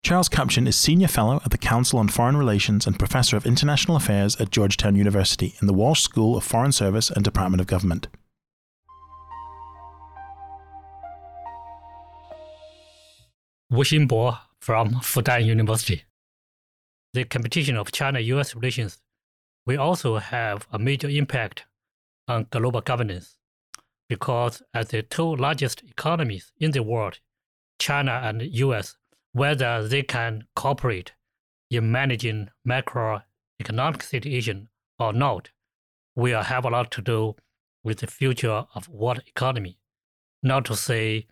Charles 0.04 0.30
Kupchan 0.30 0.68
is 0.68 0.76
Senior 0.76 1.08
Fellow 1.08 1.42
at 1.44 1.52
the 1.52 1.58
Council 1.58 1.98
on 1.98 2.10
Foreign 2.10 2.38
Relations 2.38 2.86
and 2.86 3.00
Professor 3.00 3.38
of 3.38 3.46
International 3.46 3.98
Affairs 3.98 4.36
at 4.40 4.52
Georgetown 4.52 4.96
University 4.96 5.56
in 5.62 5.68
the 5.68 5.74
Walsh 5.74 6.02
School 6.02 6.38
of 6.38 6.44
Foreign 6.44 6.72
Service 6.72 7.10
and 7.10 7.24
Department 7.24 7.62
of 7.62 7.68
Government. 7.68 8.08
Wu 13.72 13.84
Xinbo 13.84 14.38
from 14.60 14.92
Fudan 14.96 15.44
University 15.44 16.04
the 17.16 17.24
competition 17.24 17.78
of 17.78 17.94
China-US 17.94 18.56
relations 18.56 19.00
will 19.66 19.80
also 19.80 20.18
have 20.18 20.68
a 20.72 20.78
major 20.78 21.08
impact 21.08 21.64
on 22.28 22.46
global 22.52 22.82
governance 22.82 23.38
because 24.10 24.62
as 24.74 24.90
the 24.90 25.02
two 25.02 25.36
largest 25.38 25.82
economies 25.84 26.52
in 26.60 26.72
the 26.72 26.84
world, 26.84 27.20
China 27.80 28.20
and 28.22 28.42
US, 28.42 28.98
whether 29.32 29.88
they 29.88 30.04
can 30.04 30.44
cooperate 30.58 31.14
in 31.72 31.90
managing 31.90 32.50
macroeconomic 32.68 34.04
situation 34.04 34.68
or 35.00 35.14
not, 35.14 35.52
will 36.16 36.44
have 36.44 36.66
a 36.66 36.70
lot 36.70 36.92
to 36.92 37.02
do 37.02 37.36
with 37.82 38.00
the 38.00 38.08
future 38.08 38.66
of 38.76 38.90
world 38.90 39.22
economy. 39.26 39.80
Not 40.44 40.66
to 40.66 40.76
say 40.76 41.28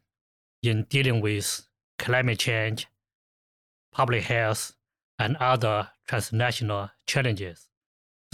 in 0.61 0.83
dealing 0.83 1.19
with 1.19 1.67
climate 1.99 2.39
change, 2.39 2.87
public 3.91 4.23
health, 4.23 4.73
and 5.23 5.37
other 5.37 5.89
transnational 6.05 6.89
challenges. 7.07 7.69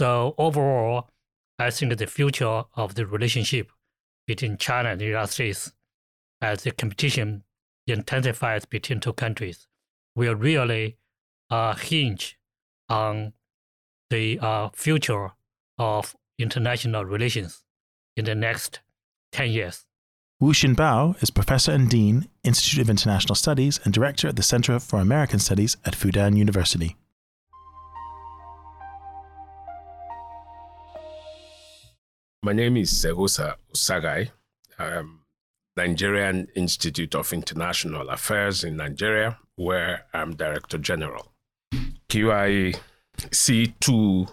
So 0.00 0.34
overall, 0.36 1.08
I 1.56 1.70
think 1.70 1.96
the 1.96 2.08
future 2.08 2.64
of 2.74 2.96
the 2.96 3.06
relationship 3.06 3.70
between 4.26 4.56
China 4.56 4.90
and 4.90 5.00
the 5.00 5.04
United 5.04 5.30
States 5.30 5.72
as 6.40 6.64
the 6.64 6.72
competition 6.72 7.44
intensifies 7.86 8.64
between 8.64 8.98
two 8.98 9.12
countries 9.12 9.68
will 10.16 10.34
really 10.34 10.96
uh, 11.48 11.74
hinge 11.76 12.36
on 12.88 13.34
the 14.08 14.40
uh, 14.40 14.70
future 14.70 15.30
of 15.78 16.16
international 16.40 17.04
relations 17.04 17.62
in 18.16 18.24
the 18.24 18.34
next 18.34 18.80
10 19.30 19.50
years. 19.50 19.86
Wu 20.42 20.54
Xinbo 20.54 21.22
is 21.22 21.30
Professor 21.30 21.70
and 21.72 21.90
Dean, 21.90 22.26
Institute 22.44 22.80
of 22.80 22.88
International 22.88 23.34
Studies, 23.34 23.78
and 23.84 23.92
Director 23.92 24.26
at 24.26 24.36
the 24.36 24.42
Center 24.42 24.80
for 24.80 24.98
American 24.98 25.38
Studies 25.38 25.76
at 25.84 25.92
Fudan 25.92 26.34
University. 26.34 26.96
My 32.42 32.54
name 32.54 32.78
is 32.78 32.90
Eghosa 33.04 33.56
Osaghae. 33.74 34.30
I'm 34.78 35.20
Nigerian 35.76 36.48
Institute 36.56 37.14
of 37.14 37.34
International 37.34 38.08
Affairs 38.08 38.64
in 38.64 38.78
Nigeria, 38.78 39.38
where 39.56 40.06
I'm 40.14 40.36
Director 40.36 40.78
General. 40.78 41.30
QI 42.08 42.78
see 43.30 43.74
two 43.78 44.28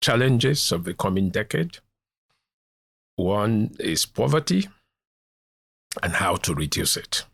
challenges 0.00 0.72
of 0.72 0.84
the 0.84 0.94
coming 0.94 1.28
decade. 1.28 1.80
One 3.16 3.76
is 3.78 4.06
poverty 4.06 4.68
and 6.02 6.14
how 6.14 6.36
to 6.36 6.54
reduce 6.54 6.96
it. 6.96 7.24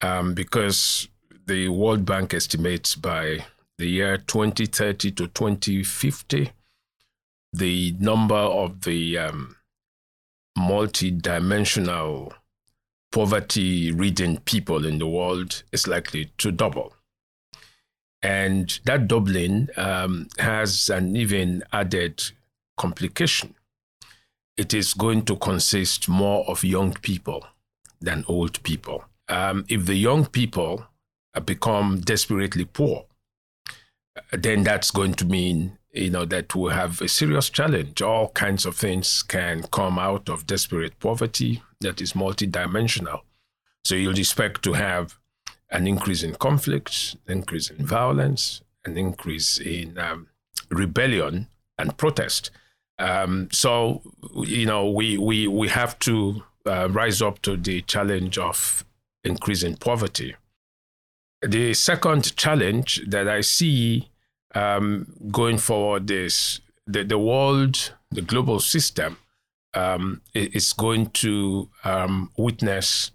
Um, 0.00 0.34
because 0.34 1.08
the 1.46 1.68
World 1.68 2.04
Bank 2.04 2.34
estimates 2.34 2.94
by 2.94 3.44
the 3.78 3.86
year 3.86 4.18
2030 4.18 5.12
to 5.12 5.26
2050, 5.28 6.50
the 7.52 7.96
number 7.98 8.34
of 8.34 8.82
the 8.82 9.18
um, 9.18 9.56
multi-dimensional 10.56 12.34
poverty-ridden 13.10 14.38
people 14.40 14.84
in 14.84 14.98
the 14.98 15.06
world 15.06 15.62
is 15.72 15.86
likely 15.86 16.30
to 16.38 16.52
double. 16.52 16.92
And 18.22 18.78
that 18.84 19.08
doubling 19.08 19.68
um, 19.76 20.28
has 20.38 20.90
an 20.90 21.16
even 21.16 21.62
added 21.72 22.22
complication. 22.76 23.54
It 24.56 24.74
is 24.74 24.92
going 24.92 25.24
to 25.26 25.36
consist 25.36 26.08
more 26.08 26.44
of 26.48 26.64
young 26.64 26.92
people 26.94 27.46
than 28.00 28.24
old 28.28 28.62
people. 28.62 29.04
Um, 29.28 29.64
if 29.68 29.86
the 29.86 29.94
young 29.94 30.26
people 30.26 30.86
become 31.44 32.00
desperately 32.00 32.64
poor, 32.64 33.06
then 34.32 34.64
that's 34.64 34.90
going 34.90 35.14
to 35.14 35.24
mean 35.24 35.78
you 35.92 36.10
know 36.10 36.24
that 36.24 36.54
we 36.54 36.70
have 36.72 37.00
a 37.00 37.08
serious 37.08 37.50
challenge. 37.50 38.02
All 38.02 38.28
kinds 38.30 38.66
of 38.66 38.76
things 38.76 39.22
can 39.22 39.62
come 39.64 39.98
out 39.98 40.28
of 40.28 40.46
desperate 40.46 40.98
poverty 41.00 41.62
that 41.80 42.00
is 42.00 42.12
multidimensional. 42.12 43.20
So 43.84 43.94
you'll 43.94 44.18
expect 44.18 44.62
to 44.64 44.74
have 44.74 45.18
an 45.70 45.86
increase 45.86 46.22
in 46.22 46.34
conflicts, 46.34 47.16
increase 47.26 47.70
in 47.70 47.84
violence, 47.86 48.62
an 48.84 48.96
increase 48.96 49.58
in 49.58 49.98
um, 49.98 50.28
rebellion 50.70 51.48
and 51.78 51.96
protest. 51.96 52.50
Um, 52.98 53.48
so 53.52 54.02
you 54.34 54.66
know 54.66 54.90
we 54.90 55.16
we 55.18 55.46
we 55.46 55.68
have 55.68 55.98
to 56.00 56.42
uh, 56.68 56.88
rise 56.90 57.22
up 57.22 57.40
to 57.42 57.56
the 57.56 57.82
challenge 57.82 58.38
of 58.38 58.84
increasing 59.24 59.76
poverty. 59.76 60.36
The 61.42 61.74
second 61.74 62.36
challenge 62.36 63.02
that 63.06 63.28
I 63.28 63.40
see 63.42 64.10
um, 64.54 65.06
going 65.30 65.58
forward 65.58 66.10
is 66.10 66.60
the, 66.86 67.04
the 67.04 67.18
world, 67.18 67.92
the 68.10 68.22
global 68.22 68.60
system 68.60 69.18
um, 69.74 70.22
is 70.34 70.72
going 70.72 71.10
to 71.10 71.68
um, 71.84 72.30
witness 72.36 73.12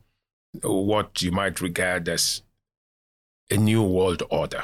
what 0.62 1.22
you 1.22 1.32
might 1.32 1.62
regard 1.62 2.08
as 2.08 2.44
a 3.50 3.58
new 3.58 3.84
world 3.84 4.24
order. 4.30 4.64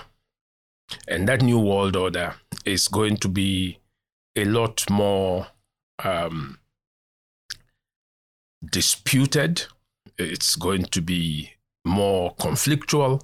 And 1.07 1.27
that 1.27 1.41
new 1.41 1.59
world 1.59 1.95
order 1.95 2.35
is 2.65 2.87
going 2.87 3.17
to 3.17 3.27
be 3.27 3.79
a 4.35 4.45
lot 4.45 4.89
more 4.89 5.47
um, 6.03 6.58
disputed. 8.63 9.63
It's 10.17 10.55
going 10.55 10.85
to 10.85 11.01
be 11.01 11.51
more 11.85 12.35
conflictual. 12.35 13.21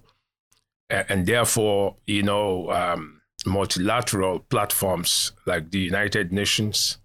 And 0.89 1.25
therefore, 1.25 1.96
you 2.06 2.24
know, 2.24 2.70
um, 2.72 3.22
multilateral 3.46 4.39
platforms 4.39 5.32
like 5.46 5.72
the 5.72 5.80
United 5.80 6.32
Nations 6.32 6.98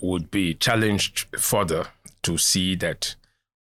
would 0.00 0.30
be 0.30 0.54
challenged 0.54 1.26
further 1.38 1.86
to 2.22 2.38
see 2.38 2.74
that 2.76 3.14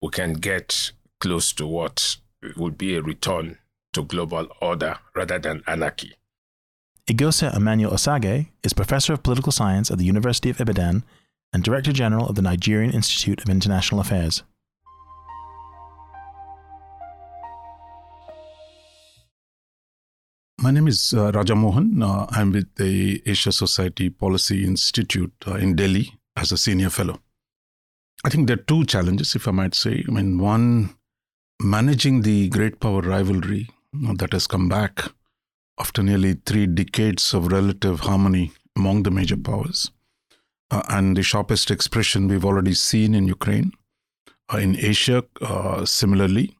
we 0.01 0.09
can 0.09 0.33
get 0.33 0.91
close 1.19 1.51
to 1.53 1.65
what 1.65 2.17
would 2.55 2.77
be 2.77 2.95
a 2.95 3.01
return 3.01 3.57
to 3.93 4.03
global 4.03 4.47
order 4.61 4.97
rather 5.15 5.39
than 5.39 5.63
anarchy. 5.67 6.13
Eghosa 7.07 7.55
Emmanuel 7.55 7.91
Osaghae 7.93 8.47
is 8.63 8.73
professor 8.73 9.13
of 9.13 9.23
political 9.23 9.51
science 9.51 9.89
at 9.89 9.97
the 9.97 10.03
University 10.05 10.49
of 10.49 10.59
Ibadan 10.59 11.03
and 11.57 11.63
director 11.63 11.91
general 11.91 12.27
of 12.27 12.35
the 12.35 12.41
Nigerian 12.43 12.91
Institute 12.91 13.41
of 13.41 13.49
International 13.49 13.99
Affairs. 13.99 14.43
My 20.61 20.69
name 20.69 20.87
is 20.87 21.15
uh, 21.15 21.31
Raja 21.31 21.55
Mohan. 21.55 22.03
Uh, 22.03 22.27
I'm 22.29 22.51
with 22.51 22.75
the 22.75 23.23
Asia 23.25 23.51
Society 23.51 24.11
Policy 24.11 24.63
Institute 24.65 25.33
uh, 25.47 25.55
in 25.55 25.75
Delhi 25.75 26.13
as 26.35 26.51
a 26.51 26.57
senior 26.57 26.91
fellow. 26.91 27.17
I 28.23 28.29
think 28.29 28.45
there 28.45 28.57
are 28.59 28.69
two 28.73 28.85
challenges, 28.85 29.33
if 29.33 29.47
I 29.47 29.51
might 29.51 29.73
say. 29.73 30.03
I 30.07 30.11
mean, 30.11 30.37
one, 30.37 30.95
managing 31.59 32.21
the 32.21 32.49
great 32.49 32.79
power 32.79 33.01
rivalry 33.01 33.67
know, 33.93 34.13
that 34.13 34.33
has 34.33 34.45
come 34.45 34.69
back 34.69 35.11
after 35.79 36.03
nearly 36.03 36.35
three 36.45 36.67
decades 36.67 37.33
of 37.33 37.51
relative 37.51 38.01
harmony 38.01 38.51
among 38.75 39.01
the 39.01 39.11
major 39.11 39.37
powers. 39.37 39.89
Uh, 40.69 40.81
and 40.89 41.15
the 41.15 41.23
sharpest 41.23 41.71
expression 41.71 42.27
we've 42.27 42.45
already 42.45 42.73
seen 42.73 43.15
in 43.15 43.25
Ukraine. 43.27 43.71
Uh, 44.53 44.57
in 44.57 44.75
Asia, 44.77 45.23
uh, 45.41 45.85
similarly, 45.85 46.57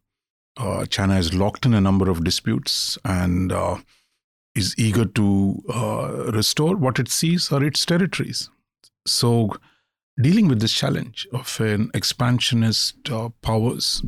uh, 0.57 0.85
China 0.85 1.17
is 1.17 1.33
locked 1.33 1.65
in 1.65 1.73
a 1.73 1.81
number 1.81 2.09
of 2.09 2.23
disputes 2.23 2.97
and 3.05 3.51
uh, 3.51 3.77
is 4.55 4.73
eager 4.77 5.05
to 5.05 5.63
uh, 5.73 6.31
restore 6.33 6.75
what 6.75 6.99
it 6.99 7.09
sees 7.09 7.51
are 7.51 7.63
its 7.63 7.85
territories. 7.85 8.49
So, 9.05 9.55
dealing 10.21 10.47
with 10.47 10.59
this 10.59 10.73
challenge 10.73 11.27
of 11.31 11.59
an 11.61 11.91
expansionist 11.93 13.09
powers 13.41 14.01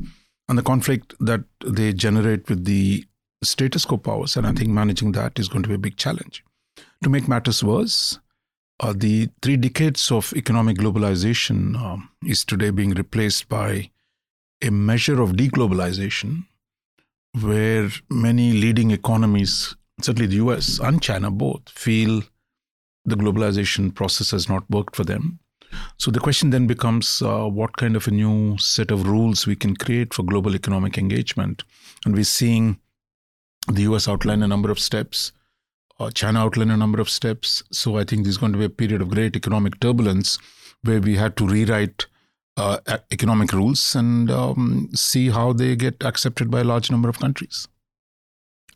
and 0.49 0.57
the 0.57 0.63
conflict 0.63 1.13
that 1.19 1.43
they 1.63 1.93
generate 1.93 2.49
with 2.49 2.65
the 2.65 3.05
status 3.43 3.85
quo 3.85 3.97
powers, 3.97 4.35
and 4.35 4.45
I 4.45 4.51
think 4.51 4.69
managing 4.69 5.11
that 5.13 5.39
is 5.39 5.47
going 5.47 5.63
to 5.63 5.69
be 5.69 5.75
a 5.75 5.79
big 5.79 5.97
challenge. 5.97 6.43
To 7.03 7.09
make 7.09 7.27
matters 7.27 7.63
worse, 7.63 8.19
uh, 8.79 8.93
the 8.95 9.29
three 9.41 9.57
decades 9.57 10.11
of 10.11 10.33
economic 10.35 10.77
globalization 10.77 11.75
um, 11.75 12.09
is 12.25 12.45
today 12.45 12.69
being 12.69 12.91
replaced 12.91 13.49
by 13.49 13.89
a 14.61 14.69
measure 14.69 15.21
of 15.21 15.31
deglobalization 15.31 16.45
where 17.41 17.89
many 18.09 18.53
leading 18.53 18.91
economies, 18.91 19.75
certainly 20.01 20.27
the 20.27 20.43
US 20.45 20.79
and 20.79 21.01
China 21.01 21.29
both, 21.29 21.67
feel 21.69 22.21
the 23.05 23.15
globalization 23.15 23.93
process 23.93 24.31
has 24.31 24.49
not 24.49 24.69
worked 24.69 24.95
for 24.95 25.03
them. 25.03 25.39
So 25.97 26.09
the 26.09 26.19
question 26.19 26.49
then 26.49 26.65
becomes 26.65 27.21
uh, 27.21 27.45
what 27.45 27.77
kind 27.77 27.95
of 27.95 28.07
a 28.07 28.11
new 28.11 28.57
set 28.57 28.91
of 28.91 29.07
rules 29.07 29.45
we 29.45 29.55
can 29.55 29.75
create 29.75 30.13
for 30.13 30.23
global 30.23 30.55
economic 30.55 30.97
engagement. 30.97 31.63
And 32.05 32.15
we're 32.15 32.23
seeing 32.23 32.79
the 33.67 33.83
US 33.83 34.07
outline 34.07 34.41
a 34.41 34.47
number 34.47 34.71
of 34.71 34.79
steps, 34.79 35.31
uh, 35.99 36.09
China 36.11 36.39
outlined 36.39 36.71
a 36.71 36.77
number 36.77 37.01
of 37.01 37.09
steps. 37.09 37.63
So 37.71 37.97
I 37.97 38.03
think 38.03 38.23
there's 38.23 38.37
going 38.37 38.53
to 38.53 38.57
be 38.57 38.65
a 38.65 38.69
period 38.69 39.01
of 39.01 39.09
great 39.09 39.35
economic 39.35 39.79
turbulence 39.79 40.37
where 40.83 41.01
we 41.01 41.15
had 41.15 41.35
to 41.37 41.47
rewrite 41.47 42.05
uh, 42.57 42.79
economic 43.11 43.51
rules 43.53 43.95
and 43.95 44.29
um, 44.31 44.89
see 44.93 45.29
how 45.29 45.53
they 45.53 45.75
get 45.75 46.03
accepted 46.03 46.51
by 46.51 46.61
a 46.61 46.63
large 46.63 46.91
number 46.91 47.09
of 47.09 47.19
countries. 47.19 47.67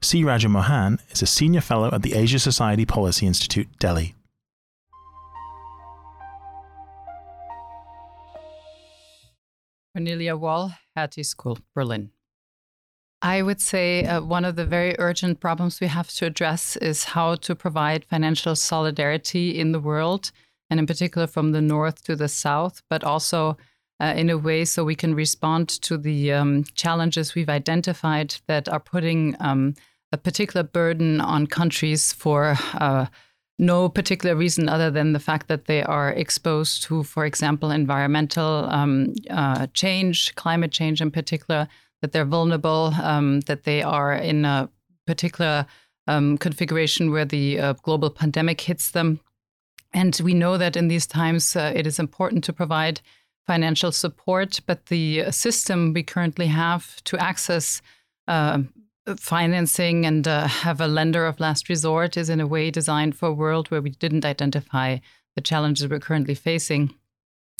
C. 0.01 0.23
Raja 0.23 0.49
Mohan 0.49 0.99
is 1.11 1.21
a 1.21 1.25
senior 1.25 1.61
fellow 1.61 1.89
at 1.93 2.01
the 2.01 2.13
Asia 2.13 2.39
Society 2.39 2.85
Policy 2.85 3.25
Institute, 3.25 3.67
Delhi. 3.79 4.15
Cornelia 9.95 10.35
Woll, 10.35 10.71
Hertie 10.97 11.23
School, 11.23 11.57
Berlin. 11.75 12.11
I 13.23 13.41
would 13.41 13.61
say 13.61 14.03
uh, 14.03 14.21
one 14.21 14.43
of 14.43 14.57
the 14.57 14.65
very 14.65 14.97
urgent 14.99 15.39
problems 15.39 15.79
we 15.79 15.87
have 15.87 16.09
to 16.15 16.25
address 16.25 16.75
is 16.75 17.05
how 17.05 17.35
to 17.35 17.55
provide 17.55 18.03
financial 18.03 18.53
solidarity 18.53 19.57
in 19.57 19.71
the 19.71 19.79
world, 19.79 20.31
and 20.69 20.77
in 20.77 20.85
particular 20.85 21.25
from 21.25 21.53
the 21.53 21.61
north 21.61 22.03
to 22.03 22.17
the 22.17 22.27
south, 22.27 22.83
but 22.89 23.01
also 23.01 23.57
uh, 24.01 24.13
in 24.17 24.29
a 24.29 24.37
way 24.37 24.65
so 24.65 24.83
we 24.83 24.95
can 24.95 25.15
respond 25.15 25.69
to 25.69 25.97
the 25.97 26.33
um, 26.33 26.65
challenges 26.75 27.33
we've 27.33 27.47
identified 27.47 28.35
that 28.47 28.67
are 28.67 28.81
putting 28.81 29.37
um, 29.39 29.73
a 30.11 30.17
particular 30.17 30.63
burden 30.63 31.21
on 31.21 31.47
countries 31.47 32.11
for 32.11 32.57
uh, 32.73 33.05
no 33.57 33.87
particular 33.87 34.35
reason 34.35 34.67
other 34.67 34.91
than 34.91 35.13
the 35.13 35.19
fact 35.19 35.47
that 35.47 35.65
they 35.65 35.81
are 35.81 36.09
exposed 36.09 36.83
to, 36.83 37.03
for 37.03 37.25
example, 37.25 37.71
environmental 37.71 38.65
um, 38.69 39.13
uh, 39.29 39.65
change, 39.73 40.35
climate 40.35 40.73
change 40.73 40.99
in 40.99 41.09
particular, 41.09 41.69
that 42.03 42.11
they're 42.11 42.25
vulnerable, 42.25 42.93
um, 43.01 43.39
that 43.41 43.63
they 43.63 43.81
are 43.81 44.13
in 44.13 44.43
a 44.43 44.69
particular 45.07 45.65
um, 46.05 46.37
configuration 46.37 47.11
where 47.11 47.23
the 47.23 47.57
uh, 47.57 47.73
global 47.81 48.09
pandemic 48.09 48.59
hits 48.59 48.91
them. 48.91 49.21
And 49.93 50.19
we 50.21 50.33
know 50.33 50.57
that 50.57 50.75
in 50.75 50.89
these 50.89 51.07
times 51.07 51.55
uh, 51.55 51.71
it 51.73 51.87
is 51.87 51.99
important 51.99 52.43
to 52.43 52.51
provide 52.51 52.99
financial 53.47 53.93
support, 53.93 54.59
but 54.65 54.87
the 54.87 55.31
system 55.31 55.93
we 55.93 56.03
currently 56.03 56.47
have 56.47 57.01
to 57.05 57.17
access 57.17 57.81
uh, 58.27 58.59
financing 59.15 60.05
and 60.05 60.27
uh, 60.27 60.47
have 60.47 60.81
a 60.81 60.87
lender 60.87 61.25
of 61.25 61.39
last 61.39 61.69
resort 61.69 62.17
is 62.17 62.29
in 62.29 62.41
a 62.41 62.47
way 62.47 62.69
designed 62.69 63.15
for 63.15 63.29
a 63.29 63.33
world 63.33 63.71
where 63.71 63.81
we 63.81 63.91
didn't 63.91 64.25
identify 64.25 64.97
the 65.35 65.41
challenges 65.41 65.87
we're 65.87 65.99
currently 65.99 66.35
facing. 66.35 66.93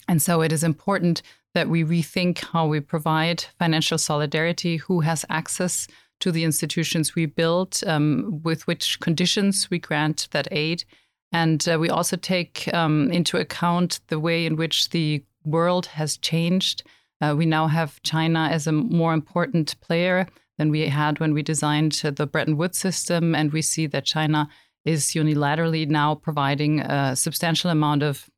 And 0.09 0.21
so 0.21 0.41
it 0.41 0.51
is 0.51 0.65
important 0.65 1.21
that 1.53 1.69
we 1.69 1.83
rethink 1.83 2.39
how 2.39 2.67
we 2.67 2.79
provide 2.79 3.45
financial 3.59 3.97
solidarity, 3.97 4.77
who 4.77 5.01
has 5.01 5.25
access 5.29 5.87
to 6.19 6.31
the 6.31 6.43
institutions 6.43 7.15
we 7.15 7.25
build, 7.25 7.79
um, 7.85 8.39
with 8.43 8.65
which 8.65 8.99
conditions 8.99 9.69
we 9.69 9.79
grant 9.79 10.27
that 10.31 10.47
aid. 10.51 10.83
And 11.31 11.67
uh, 11.67 11.77
we 11.79 11.89
also 11.89 12.15
take 12.15 12.71
um, 12.73 13.11
into 13.11 13.37
account 13.37 13.99
the 14.07 14.19
way 14.19 14.45
in 14.45 14.55
which 14.55 14.89
the 14.89 15.23
world 15.43 15.87
has 15.87 16.17
changed. 16.17 16.83
Uh, 17.21 17.35
we 17.37 17.45
now 17.45 17.67
have 17.67 18.01
China 18.03 18.47
as 18.51 18.67
a 18.67 18.71
more 18.71 19.13
important 19.13 19.79
player 19.81 20.27
than 20.57 20.69
we 20.69 20.87
had 20.87 21.19
when 21.19 21.33
we 21.33 21.41
designed 21.41 21.93
the 21.93 22.27
Bretton 22.27 22.57
Woods 22.57 22.77
system. 22.77 23.35
And 23.35 23.51
we 23.51 23.61
see 23.61 23.87
that 23.87 24.05
China 24.05 24.47
is 24.85 25.07
unilaterally 25.07 25.87
now 25.87 26.15
providing 26.15 26.81
a 26.81 27.15
substantial 27.15 27.69
amount 27.69 28.03
of 28.03 28.29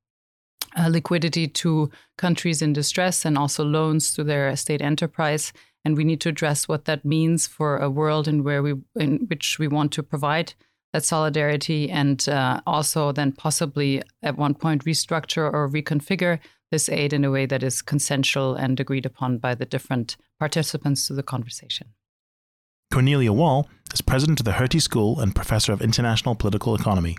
uh, 0.77 0.87
liquidity 0.89 1.47
to 1.47 1.89
countries 2.17 2.61
in 2.61 2.73
distress 2.73 3.25
and 3.25 3.37
also 3.37 3.63
loans 3.63 4.13
to 4.13 4.23
their 4.23 4.55
state 4.55 4.81
enterprise. 4.81 5.53
and 5.85 5.95
we 5.95 6.03
need 6.03 6.19
to 6.19 6.29
address 6.29 6.67
what 6.67 6.85
that 6.85 7.05
means 7.05 7.45
for 7.45 7.77
a 7.77 7.89
world 7.89 8.27
in 8.27 8.43
where 8.43 8.63
we 8.63 8.73
in 8.95 9.27
which 9.29 9.59
we 9.59 9.67
want 9.67 9.91
to 9.91 10.03
provide 10.03 10.53
that 10.93 11.05
solidarity 11.05 11.91
and 11.91 12.27
uh, 12.27 12.59
also 12.65 13.11
then 13.11 13.31
possibly 13.31 14.01
at 14.23 14.37
one 14.37 14.55
point 14.55 14.85
restructure 14.85 15.51
or 15.53 15.69
reconfigure 15.69 16.39
this 16.71 16.89
aid 16.89 17.13
in 17.13 17.23
a 17.23 17.31
way 17.31 17.45
that 17.45 17.63
is 17.63 17.81
consensual 17.81 18.55
and 18.55 18.79
agreed 18.79 19.05
upon 19.05 19.37
by 19.37 19.53
the 19.53 19.65
different 19.65 20.17
participants 20.39 21.07
to 21.07 21.13
the 21.13 21.23
conversation. 21.23 21.87
Cornelia 22.91 23.33
Woll 23.33 23.69
is 23.93 24.01
president 24.01 24.39
of 24.39 24.45
the 24.45 24.53
Hertie 24.53 24.79
School 24.79 25.19
and 25.19 25.35
professor 25.35 25.73
of 25.73 25.81
international 25.81 26.35
political 26.35 26.75
economy. 26.75 27.17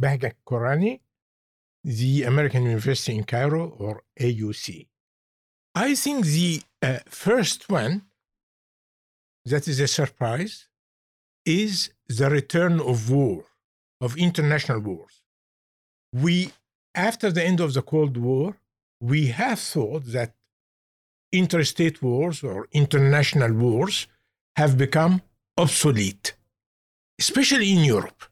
Bahgat 0.00 0.34
Korany, 0.46 1.00
the 1.84 2.24
American 2.24 2.64
University 2.64 3.16
in 3.16 3.24
Cairo, 3.24 3.68
or 3.78 4.02
AUC. 4.20 4.88
I 5.74 5.94
think 5.94 6.26
the 6.26 6.62
uh, 6.82 6.98
first 7.08 7.68
one 7.68 8.02
that 9.44 9.68
is 9.68 9.78
a 9.80 9.86
surprise 9.86 10.68
is 11.44 11.90
the 12.08 12.28
return 12.28 12.80
of 12.80 13.10
war, 13.10 13.44
of 14.00 14.16
international 14.16 14.80
wars. 14.80 15.22
We, 16.12 16.52
after 16.94 17.30
the 17.30 17.44
end 17.44 17.60
of 17.60 17.74
the 17.74 17.82
Cold 17.82 18.16
War, 18.16 18.56
we 19.00 19.26
have 19.28 19.60
thought 19.60 20.06
that 20.06 20.34
interstate 21.32 22.02
wars 22.02 22.42
or 22.42 22.68
international 22.72 23.52
wars 23.52 24.06
have 24.56 24.78
become 24.78 25.22
obsolete, 25.58 26.34
especially 27.18 27.70
in 27.72 27.84
Europe. 27.84 28.24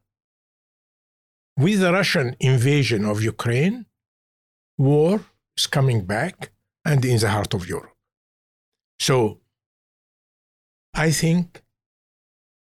With 1.57 1.81
the 1.81 1.93
Russian 1.93 2.37
invasion 2.41 3.05
of 3.05 3.23
Ukraine, 3.23 3.87
war 4.77 5.21
is 5.57 5.67
coming 5.67 6.05
back 6.05 6.51
and 6.85 7.05
in 7.05 7.19
the 7.19 7.31
heart 7.31 7.55
of 7.55 7.69
Europe. 7.69 7.97
So 8.99 9.41
I 10.95 11.11
think, 11.11 11.63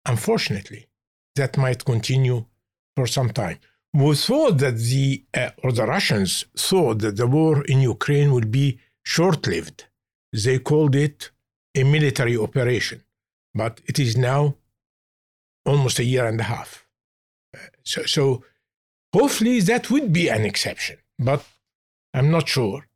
unfortunately, 0.06 0.88
that 1.36 1.58
might 1.58 1.86
continue 1.86 2.46
for 2.96 3.08
some 3.08 3.30
time. 3.30 3.60
We 3.94 4.16
thought 4.16 4.58
that 4.60 4.78
the, 4.78 5.24
uh, 5.34 5.52
or 5.64 5.72
the 5.72 5.86
Russians 5.86 6.46
thought 6.58 7.00
that 7.00 7.18
the 7.18 7.28
war 7.28 7.64
in 7.66 7.82
Ukraine 7.82 8.32
would 8.34 8.52
be 8.52 8.80
short 9.04 9.48
lived. 9.48 9.86
They 10.32 10.60
called 10.60 10.96
it 10.96 11.32
a 11.76 11.84
military 11.84 12.38
operation, 12.38 13.04
but 13.54 13.82
it 13.86 14.00
is 14.00 14.16
now 14.16 14.56
almost 15.66 16.00
a 16.00 16.04
year 16.04 16.26
and 16.26 16.40
a 16.40 16.44
half. 16.44 16.86
Uh, 17.56 17.60
so, 17.84 18.04
so 18.04 18.44
Hopefully, 19.14 19.60
that 19.62 19.90
would 19.92 20.14
be 20.14 20.30
an 20.30 20.46
exception, 20.46 20.98
but 21.20 21.46
I'm 22.14 22.32
not 22.32 22.48
sure. 22.48 22.88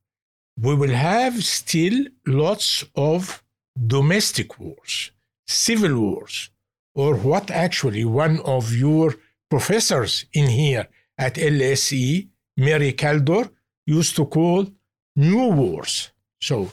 We 0.59 0.73
will 0.75 0.93
have 0.93 1.43
still 1.43 2.05
lots 2.25 2.85
of 2.95 3.43
domestic 3.87 4.57
wars, 4.59 5.11
civil 5.45 5.99
wars, 5.99 6.49
or 6.93 7.15
what 7.15 7.51
actually 7.51 8.05
one 8.05 8.39
of 8.41 8.73
your 8.73 9.15
professors 9.49 10.25
in 10.33 10.49
here 10.49 10.87
at 11.17 11.35
LSE, 11.35 12.29
Mary 12.57 12.93
Kaldor, 12.93 13.49
used 13.85 14.15
to 14.15 14.25
call 14.25 14.67
new 15.15 15.49
wars. 15.49 16.11
So 16.41 16.71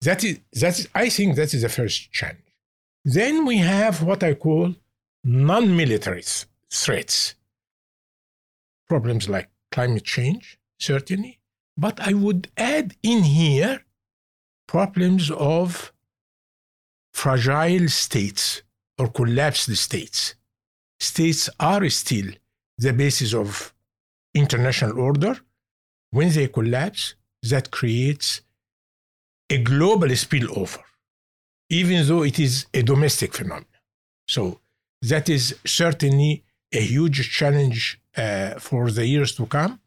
that 0.00 0.24
is, 0.24 0.40
that 0.52 0.78
is, 0.78 0.88
I 0.94 1.10
think 1.10 1.36
that 1.36 1.52
is 1.52 1.62
the 1.62 1.68
first 1.68 2.10
challenge. 2.12 2.40
Then 3.04 3.44
we 3.44 3.58
have 3.58 4.02
what 4.02 4.22
I 4.22 4.34
call 4.34 4.74
non 5.22 5.76
military 5.76 6.24
threats 6.70 7.34
problems 8.88 9.28
like 9.28 9.48
climate 9.70 10.04
change, 10.04 10.58
certainly, 10.78 11.40
but 11.76 12.00
I 12.00 12.12
would 12.14 12.48
add 12.56 12.94
in 13.02 13.24
here 13.24 13.84
problems 14.66 15.30
of 15.30 15.92
fragile 17.12 17.88
states 17.88 18.62
or 18.98 19.08
collapsed 19.08 19.74
states. 19.76 20.34
States 21.00 21.48
are 21.60 21.88
still 21.90 22.30
the 22.78 22.92
basis 22.92 23.34
of 23.34 23.74
international 24.34 24.98
order. 24.98 25.38
When 26.10 26.30
they 26.30 26.48
collapse, 26.48 27.14
that 27.42 27.70
creates 27.70 28.40
a 29.50 29.58
global 29.58 30.08
spillover, 30.08 30.82
even 31.68 32.06
though 32.06 32.22
it 32.22 32.38
is 32.38 32.66
a 32.72 32.82
domestic 32.82 33.34
phenomenon. 33.34 33.66
So 34.26 34.60
that 35.02 35.28
is 35.28 35.56
certainly 35.66 36.44
a 36.72 36.80
huge 36.80 37.30
challenge 37.30 38.00
uh, 38.16 38.58
for 38.58 38.90
the 38.90 39.06
years 39.06 39.34
to 39.36 39.46
come. 39.46 39.80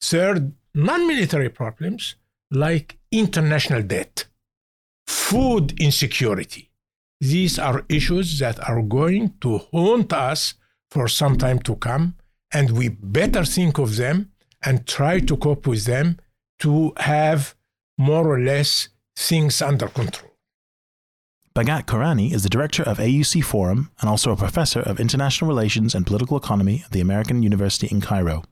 Third, 0.00 0.52
non 0.74 1.06
military 1.06 1.48
problems 1.48 2.14
like 2.50 2.98
international 3.10 3.82
debt, 3.82 4.26
food 5.06 5.78
insecurity. 5.80 6.70
These 7.20 7.58
are 7.58 7.84
issues 7.88 8.38
that 8.38 8.58
are 8.68 8.82
going 8.82 9.34
to 9.40 9.58
haunt 9.58 10.12
us 10.12 10.54
for 10.90 11.08
some 11.08 11.36
time 11.36 11.58
to 11.60 11.74
come, 11.76 12.14
and 12.52 12.70
we 12.70 12.88
better 12.88 13.44
think 13.44 13.78
of 13.78 13.96
them 13.96 14.30
and 14.62 14.86
try 14.86 15.20
to 15.20 15.36
cope 15.36 15.66
with 15.66 15.84
them 15.84 16.18
to 16.60 16.92
have 16.96 17.54
more 17.98 18.26
or 18.26 18.40
less 18.40 18.88
things 19.16 19.60
under 19.60 19.88
control. 19.88 20.27
Bahgat 21.54 21.86
Korany 21.86 22.32
is 22.32 22.42
the 22.42 22.48
director 22.48 22.82
of 22.82 22.98
AUC 22.98 23.42
Forum 23.42 23.90
and 24.00 24.08
also 24.08 24.30
a 24.30 24.36
professor 24.36 24.80
of 24.80 25.00
international 25.00 25.48
relations 25.48 25.94
and 25.94 26.06
political 26.06 26.36
economy 26.36 26.82
at 26.84 26.92
the 26.92 27.00
American 27.00 27.42
University 27.42 27.88
in 27.88 28.00
Cairo. 28.00 28.44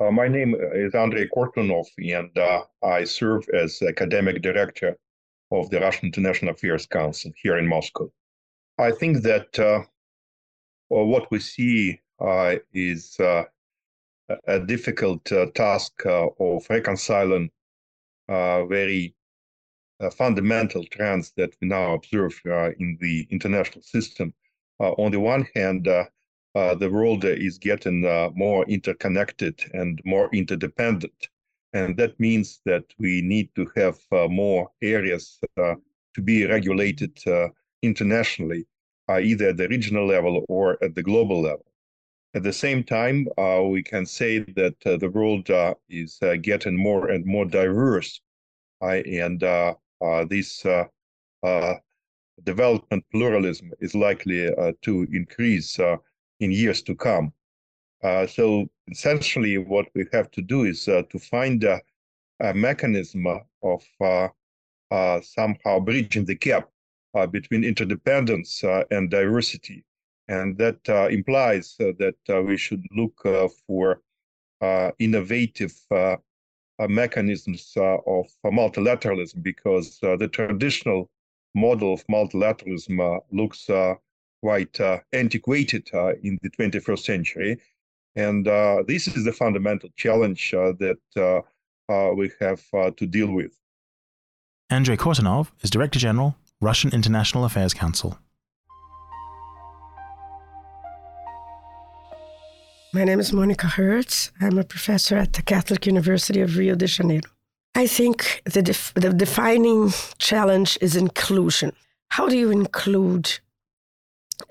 Uh, 0.00 0.10
my 0.10 0.26
name 0.26 0.56
is 0.74 0.94
Andrei 0.94 1.28
Kortunov, 1.28 1.86
and 1.98 2.36
uh, 2.36 2.62
I 2.82 3.04
serve 3.04 3.44
as 3.50 3.80
academic 3.82 4.42
director 4.42 4.96
of 5.52 5.70
the 5.70 5.78
Russian 5.78 6.06
International 6.06 6.52
Affairs 6.52 6.86
Council 6.86 7.30
here 7.40 7.58
in 7.58 7.68
Moscow. 7.68 8.10
I 8.78 8.90
think 8.90 9.22
that 9.22 9.56
uh, 9.58 9.84
what 10.88 11.30
we 11.30 11.38
see 11.38 12.00
uh, 12.18 12.56
is 12.72 13.16
uh, 13.20 13.44
a 14.46 14.60
difficult 14.60 15.30
uh, 15.32 15.46
task 15.54 15.92
uh, 16.06 16.28
of 16.38 16.66
reconciling 16.68 17.50
uh, 18.28 18.64
very 18.66 19.14
uh, 20.00 20.10
fundamental 20.10 20.84
trends 20.84 21.32
that 21.36 21.54
we 21.60 21.68
now 21.68 21.92
observe 21.92 22.40
uh, 22.46 22.70
in 22.78 22.96
the 23.00 23.26
international 23.30 23.82
system. 23.82 24.32
Uh, 24.80 24.92
on 24.92 25.12
the 25.12 25.20
one 25.20 25.46
hand, 25.54 25.84
the 26.54 26.90
world 26.90 27.24
is 27.24 27.58
getting 27.58 28.02
more 28.34 28.64
interconnected 28.66 29.60
and 29.74 30.00
more 30.04 30.28
interdependent. 30.32 31.28
And 31.72 31.96
that 31.96 32.18
means 32.20 32.60
that 32.64 32.84
we 32.98 33.22
need 33.22 33.48
to 33.54 33.70
have 33.76 33.98
more 34.30 34.70
areas 34.82 35.38
to 35.56 36.22
be 36.22 36.46
regulated 36.46 37.18
internationally, 37.82 38.66
either 39.08 39.48
at 39.48 39.56
the 39.56 39.68
regional 39.68 40.06
level 40.06 40.44
or 40.48 40.82
at 40.84 40.94
the 40.94 41.02
global 41.02 41.40
level. 41.40 41.71
At 42.34 42.44
the 42.44 42.52
same 42.52 42.82
time, 42.82 43.28
uh, 43.36 43.62
we 43.62 43.82
can 43.82 44.06
say 44.06 44.38
that 44.38 44.76
uh, 44.86 44.96
the 44.96 45.10
world 45.10 45.50
uh, 45.50 45.74
is 45.90 46.18
uh, 46.22 46.36
getting 46.36 46.74
more 46.74 47.10
and 47.10 47.26
more 47.26 47.44
diverse, 47.44 48.22
and 48.80 49.44
uh, 49.44 49.74
uh, 50.00 50.24
this 50.24 50.64
development 52.42 53.04
pluralism 53.12 53.70
is 53.80 53.94
likely 53.94 54.48
to 54.80 55.06
increase 55.12 55.78
in 56.40 56.50
years 56.50 56.80
to 56.82 56.94
come. 56.94 57.34
so 58.26 58.66
essentially, 58.88 59.58
what 59.58 59.88
we 59.94 60.06
have 60.12 60.30
to 60.30 60.40
do 60.40 60.64
is 60.64 60.86
to 60.86 61.18
find 61.18 61.64
a, 61.64 61.82
a 62.40 62.54
mechanism 62.54 63.26
of 63.62 63.82
somehow 65.22 65.80
bridging 65.80 66.24
the 66.24 66.34
gap 66.34 66.70
between 67.30 67.62
interdependence 67.62 68.64
and 68.90 69.10
diversity 69.10 69.84
and 70.28 70.56
that 70.58 70.78
uh, 70.88 71.08
implies 71.08 71.76
uh, 71.80 71.92
that 71.98 72.16
uh, 72.28 72.42
we 72.42 72.56
should 72.56 72.84
look 72.94 73.20
uh, 73.24 73.48
for 73.66 74.00
uh, 74.60 74.90
innovative 74.98 75.74
uh, 75.90 76.16
mechanisms 76.88 77.72
of 77.76 78.26
multilateralism 78.44 79.40
because 79.42 79.98
the 80.00 80.28
traditional 80.32 81.08
model 81.54 81.92
of 81.92 82.04
multilateralism 82.08 83.20
looks 83.30 83.68
quite 84.42 84.80
antiquated 85.12 85.88
in 86.24 86.38
the 86.42 86.50
21st 86.50 86.98
century. 86.98 87.56
And 88.16 88.46
this 88.88 89.06
is 89.06 89.24
the 89.24 89.32
fundamental 89.32 89.90
challenge 89.96 90.50
that 90.50 91.44
we 91.88 92.32
have 92.40 92.62
to 92.96 93.06
deal 93.06 93.32
with. 93.32 93.52
Andrei 94.68 94.96
Kortunov 94.96 95.52
is 95.60 95.70
Director 95.70 96.00
General, 96.00 96.34
Russian 96.60 96.90
International 96.92 97.44
Affairs 97.44 97.74
Council. 97.74 98.18
My 102.94 103.04
name 103.04 103.20
is 103.20 103.32
Monica 103.32 103.68
Herz. 103.68 104.32
I'm 104.38 104.58
a 104.58 104.64
professor 104.64 105.16
at 105.16 105.32
the 105.32 105.40
Catholic 105.40 105.86
University 105.86 106.42
of 106.42 106.58
Rio 106.58 106.74
de 106.74 106.86
Janeiro. 106.86 107.30
I 107.74 107.86
think 107.86 108.42
the, 108.44 108.60
def- 108.60 108.92
the 108.92 109.14
defining 109.14 109.94
challenge 110.18 110.76
is 110.82 110.94
inclusion. 110.94 111.72
How 112.10 112.28
do 112.28 112.36
you 112.36 112.50
include 112.50 113.40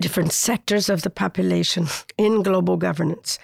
different 0.00 0.32
sectors 0.32 0.88
of 0.88 1.02
the 1.02 1.10
population 1.10 1.86
in 2.18 2.42
global 2.42 2.76
governance, 2.76 3.38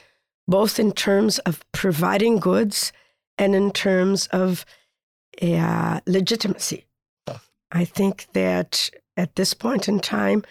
both 0.49 0.81
in 0.81 0.91
terms 0.91 1.39
of 1.41 1.65
providing 1.71 2.41
goods 2.41 2.93
and 3.37 3.55
in 3.55 3.71
terms 3.71 4.27
of 4.29 4.65
uh, 5.41 6.01
legitimacy. 6.07 6.87
I 7.71 7.85
think 7.85 8.27
that 8.33 8.91
at 9.17 9.37
this 9.37 9.55
point 9.55 9.89
in 9.89 10.01
time, 10.01 10.43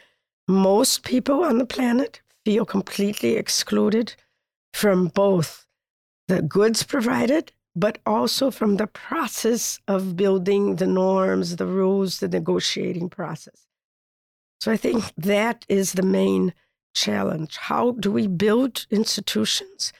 most 0.47 1.03
people 1.03 1.43
on 1.43 1.57
the 1.57 1.65
planet 1.65 2.21
feel 2.45 2.63
completely 2.63 3.35
excluded 3.35 4.15
from 4.73 5.07
both 5.07 5.65
the 6.27 6.41
goods 6.41 6.83
provided, 6.83 7.51
but 7.75 7.99
also 8.05 8.51
from 8.51 8.77
the 8.77 8.87
process 8.87 9.79
of 9.87 10.15
building 10.15 10.77
the 10.77 10.87
norms, 10.87 11.55
the 11.55 11.65
rules, 11.65 12.19
the 12.19 12.27
negotiating 12.27 13.09
process. 13.09 13.67
So 14.59 14.71
I 14.71 14.77
think 14.77 15.13
that 15.17 15.65
is 15.69 15.93
the 15.93 16.03
main 16.03 16.53
challenge. 16.95 17.57
How 17.57 17.91
do 17.91 18.11
we 18.11 18.27
build 18.27 18.87
institutions 18.89 19.93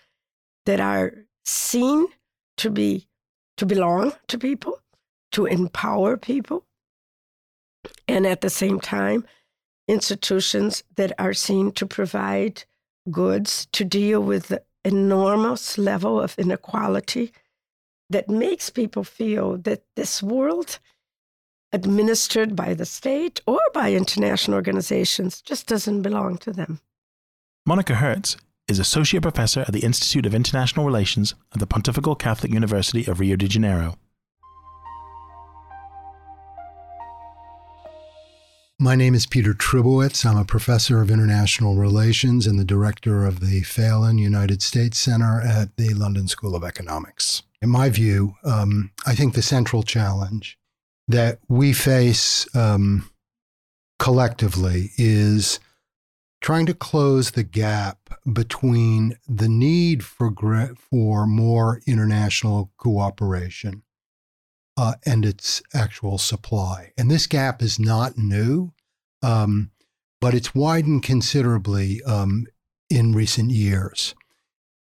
that 0.66 0.80
are 0.80 1.14
seen 1.46 2.08
to 2.58 2.70
be 2.70 3.08
to 3.58 3.66
belong 3.66 4.14
to 4.28 4.38
people, 4.38 4.80
to 5.32 5.46
empower 5.46 6.16
people, 6.16 6.64
and 8.08 8.26
at 8.26 8.42
the 8.42 8.50
same 8.50 8.80
time, 8.80 9.26
institutions 9.88 10.84
that 10.96 11.12
are 11.18 11.34
seen 11.34 11.72
to 11.72 11.86
provide 11.86 12.64
goods 13.12 13.68
to 13.74 13.86
deal 13.86 14.22
with 14.22 14.48
the 14.48 14.62
enormous 14.84 15.78
level 15.78 16.20
of 16.22 16.38
inequality 16.38 17.32
that 18.10 18.30
makes 18.30 18.70
people 18.70 19.04
feel 19.04 19.58
that 19.58 19.84
this 19.96 20.24
world, 20.24 20.80
administered 21.74 22.56
by 22.56 22.74
the 22.74 22.86
state 22.86 23.42
or 23.46 23.60
by 23.74 23.94
international 23.94 24.56
organizations, 24.56 25.42
just 25.42 25.68
doesn't 25.68 26.02
belong 26.02 26.38
to 26.38 26.54
them. 26.54 26.80
Monica 27.66 27.96
Herz 27.96 28.38
is 28.68 28.80
Associate 28.80 29.22
Professor 29.22 29.62
at 29.62 29.74
the 29.74 29.84
Institute 29.84 30.26
of 30.26 30.34
International 30.34 30.86
Relations 30.86 31.36
at 31.54 31.60
the 31.60 31.68
Pontifical 31.68 32.16
Catholic 32.16 32.54
University 32.54 33.06
of 33.06 33.20
Rio 33.20 33.36
de 33.36 33.48
Janeiro. 33.48 33.98
My 38.80 38.94
name 38.94 39.16
is 39.16 39.26
Peter 39.26 39.56
Trubowitz. 39.56 40.24
I'm 40.24 40.38
a 40.38 40.46
professor 40.46 41.02
of 41.02 41.10
international 41.10 41.78
relations 41.78 42.46
and 42.46 42.60
the 42.60 42.64
director 42.64 43.26
of 43.26 43.40
the 43.40 43.64
Phelan 43.64 44.20
United 44.20 44.62
States 44.62 45.00
Center 45.00 45.42
at 45.42 45.76
the 45.78 45.96
London 45.96 46.28
School 46.28 46.56
of 46.56 46.64
Economics. 46.64 47.42
In 47.60 47.70
my 47.70 47.90
view, 47.90 48.36
um, 48.44 48.92
I 49.04 49.16
think 49.16 49.34
the 49.34 49.42
central 49.42 49.82
challenge 49.82 50.60
that 51.08 51.40
we 51.48 51.74
face 51.74 52.48
um, 52.56 53.10
collectively 53.98 54.92
is 54.96 55.60
trying 56.40 56.68
to 56.68 56.76
close 56.76 57.32
the 57.32 57.42
gap 57.42 57.98
between 58.32 59.18
the 59.28 59.50
need 59.50 60.04
for 60.04 60.32
for 60.76 61.26
more 61.26 61.82
international 61.88 62.70
cooperation 62.78 63.82
uh, 64.78 64.94
and 65.06 65.26
its 65.26 65.62
actual 65.74 66.18
supply. 66.18 66.92
And 66.98 67.10
this 67.10 67.28
gap 67.28 67.62
is 67.62 67.80
not 67.80 68.18
new, 68.18 68.72
um, 69.24 69.72
but 70.22 70.34
it's 70.34 70.56
widened 70.56 71.04
considerably 71.04 72.02
um, 72.04 72.46
in 72.90 73.14
recent 73.14 73.52
years. 73.52 74.14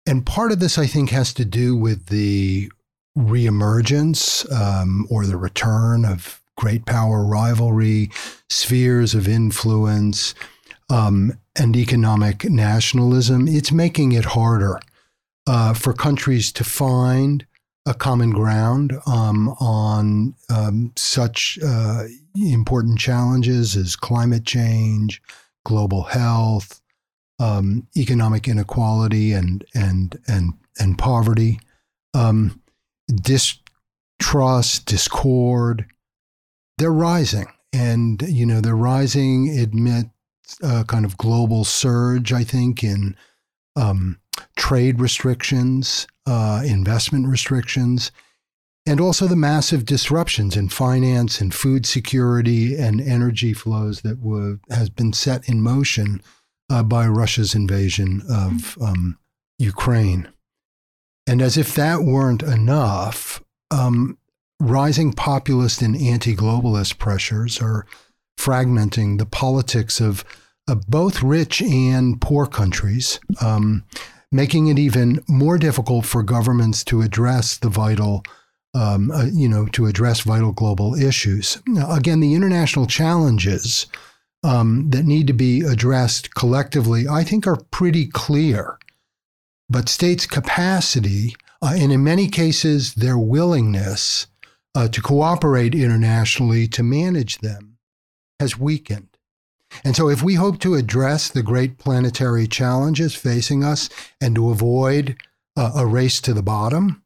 And 0.06 0.24
part 0.24 0.52
of 0.52 0.60
this, 0.60 0.78
I 0.78 0.86
think, 0.86 1.10
has 1.10 1.34
to 1.34 1.44
do 1.44 1.76
with 1.76 2.06
the 2.06 2.70
reemergence 3.18 4.50
um, 4.52 5.06
or 5.10 5.26
the 5.26 5.36
return 5.36 6.04
of 6.04 6.40
great 6.56 6.86
power 6.86 7.24
rivalry, 7.24 8.10
spheres 8.48 9.14
of 9.14 9.26
influence, 9.26 10.34
um, 10.88 11.38
and 11.58 11.76
economic 11.76 12.44
nationalism. 12.44 13.48
It's 13.48 13.72
making 13.72 14.12
it 14.12 14.24
harder 14.24 14.80
uh, 15.46 15.74
for 15.74 15.92
countries 15.92 16.52
to 16.52 16.64
find 16.64 17.46
a 17.86 17.94
common 17.94 18.30
ground 18.30 18.92
um, 19.06 19.48
on 19.60 20.34
um, 20.50 20.92
such 20.96 21.58
uh, 21.64 22.04
important 22.36 22.98
challenges 22.98 23.76
as 23.76 23.96
climate 23.96 24.44
change, 24.44 25.22
global 25.64 26.02
health, 26.02 26.80
um, 27.38 27.86
economic 27.96 28.46
inequality, 28.46 29.32
and 29.32 29.64
and 29.74 30.18
and 30.28 30.52
and 30.78 30.98
poverty, 30.98 31.58
um, 32.14 32.60
distrust, 33.22 34.86
discord. 34.86 35.86
They're 36.76 36.92
rising, 36.92 37.46
and 37.72 38.20
you 38.22 38.44
know 38.44 38.60
they're 38.60 38.76
rising 38.76 39.58
amid 39.58 40.10
a 40.62 40.84
kind 40.84 41.04
of 41.04 41.16
global 41.16 41.64
surge. 41.64 42.32
I 42.32 42.44
think 42.44 42.84
in 42.84 43.16
um, 43.74 44.18
trade 44.56 45.00
restrictions, 45.00 46.06
uh, 46.30 46.62
investment 46.64 47.26
restrictions, 47.26 48.12
and 48.86 49.00
also 49.00 49.26
the 49.26 49.34
massive 49.34 49.84
disruptions 49.84 50.56
in 50.56 50.68
finance 50.68 51.40
and 51.40 51.52
food 51.52 51.84
security 51.84 52.76
and 52.76 53.00
energy 53.00 53.52
flows 53.52 54.02
that 54.02 54.20
were, 54.20 54.60
has 54.70 54.88
been 54.88 55.12
set 55.12 55.48
in 55.48 55.60
motion 55.60 56.22
uh, 56.70 56.84
by 56.84 57.04
Russia's 57.04 57.52
invasion 57.52 58.22
of 58.30 58.78
um, 58.80 59.18
Ukraine. 59.58 60.28
And 61.26 61.42
as 61.42 61.56
if 61.56 61.74
that 61.74 62.02
weren't 62.02 62.44
enough, 62.44 63.42
um, 63.72 64.16
rising 64.60 65.12
populist 65.12 65.82
and 65.82 65.96
anti 65.96 66.36
globalist 66.36 66.98
pressures 66.98 67.60
are 67.60 67.86
fragmenting 68.38 69.18
the 69.18 69.26
politics 69.26 70.00
of, 70.00 70.24
of 70.68 70.86
both 70.86 71.24
rich 71.24 71.60
and 71.60 72.20
poor 72.20 72.46
countries. 72.46 73.18
Um, 73.40 73.84
making 74.32 74.68
it 74.68 74.78
even 74.78 75.22
more 75.28 75.58
difficult 75.58 76.06
for 76.06 76.22
governments 76.22 76.84
to 76.84 77.02
address 77.02 77.56
the 77.58 77.68
vital, 77.68 78.22
um, 78.74 79.10
uh, 79.10 79.24
you 79.24 79.48
know, 79.48 79.66
to 79.66 79.86
address 79.86 80.20
vital 80.20 80.52
global 80.52 80.94
issues. 80.94 81.60
Now, 81.66 81.90
again, 81.92 82.20
the 82.20 82.34
international 82.34 82.86
challenges 82.86 83.86
um, 84.42 84.90
that 84.90 85.04
need 85.04 85.26
to 85.26 85.32
be 85.32 85.60
addressed 85.60 86.34
collectively, 86.34 87.08
I 87.08 87.24
think, 87.24 87.46
are 87.46 87.62
pretty 87.70 88.06
clear. 88.06 88.78
But 89.68 89.88
states' 89.88 90.26
capacity, 90.26 91.36
uh, 91.62 91.74
and 91.76 91.92
in 91.92 92.02
many 92.02 92.28
cases, 92.28 92.94
their 92.94 93.18
willingness 93.18 94.26
uh, 94.74 94.88
to 94.88 95.02
cooperate 95.02 95.74
internationally 95.74 96.66
to 96.68 96.82
manage 96.82 97.38
them, 97.38 97.76
has 98.38 98.58
weakened. 98.58 99.09
And 99.84 99.94
so, 99.94 100.08
if 100.08 100.22
we 100.22 100.34
hope 100.34 100.58
to 100.60 100.74
address 100.74 101.28
the 101.28 101.42
great 101.42 101.78
planetary 101.78 102.46
challenges 102.46 103.14
facing 103.14 103.64
us 103.64 103.88
and 104.20 104.34
to 104.34 104.50
avoid 104.50 105.16
uh, 105.56 105.72
a 105.76 105.86
race 105.86 106.20
to 106.22 106.34
the 106.34 106.42
bottom, 106.42 107.02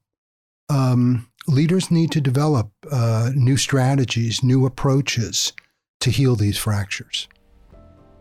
um, 0.68 1.28
leaders 1.46 1.90
need 1.90 2.10
to 2.12 2.20
develop 2.20 2.70
uh, 2.90 3.30
new 3.34 3.56
strategies, 3.56 4.42
new 4.42 4.66
approaches 4.66 5.52
to 6.00 6.10
heal 6.10 6.36
these 6.36 6.58
fractures. 6.58 7.28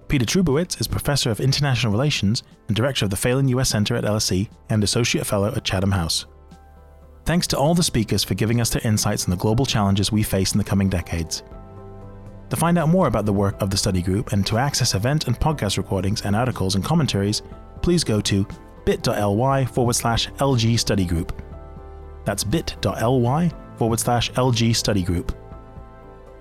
Peter 0.08 0.26
Trubowitz 0.26 0.80
is 0.80 0.88
Professor 0.88 1.32
of 1.32 1.40
International 1.40 1.92
Relations 1.92 2.44
and 2.68 2.76
Director 2.76 3.06
of 3.06 3.12
the 3.12 3.18
Phelan 3.18 3.48
U.S. 3.50 3.70
Center 3.70 3.96
at 3.96 4.04
LSE 4.04 4.50
and 4.70 4.84
Associate 4.84 5.26
Fellow 5.26 5.54
at 5.56 5.64
Chatham 5.64 5.92
House. 5.92 6.26
Thanks 7.26 7.48
to 7.48 7.58
all 7.58 7.74
the 7.74 7.84
speakers 7.84 8.24
for 8.24 8.36
giving 8.36 8.60
us 8.60 8.70
their 8.70 8.86
insights 8.86 9.24
on 9.26 9.32
the 9.32 9.38
global 9.38 9.66
challenges 9.66 10.12
we 10.12 10.24
face 10.24 10.52
in 10.52 10.58
the 10.58 10.64
coming 10.64 10.90
decades. 10.90 11.42
To 12.54 12.60
find 12.60 12.78
out 12.78 12.88
more 12.88 13.08
about 13.08 13.26
the 13.26 13.34
work 13.34 13.60
of 13.64 13.72
the 13.72 13.78
study 13.78 14.04
group 14.04 14.32
and 14.32 14.46
to 14.46 14.60
access 14.60 14.94
event 14.94 15.26
and 15.26 15.40
podcast 15.40 15.78
recordings 15.78 16.22
and 16.22 16.36
articles 16.36 16.76
and 16.76 16.84
commentaries, 16.84 17.42
please 17.82 18.04
go 18.04 18.22
to 18.22 18.46
bit.ly 18.86 19.66
forward 19.66 19.94
slash 19.96 20.30
LG 20.34 20.78
study 20.78 21.06
group. 21.06 21.42
That's 22.26 22.44
bit.ly 22.44 23.52
forward 23.78 24.00
slash 24.00 24.32
LG 24.34 24.76
study 24.76 25.02
group. 25.02 25.36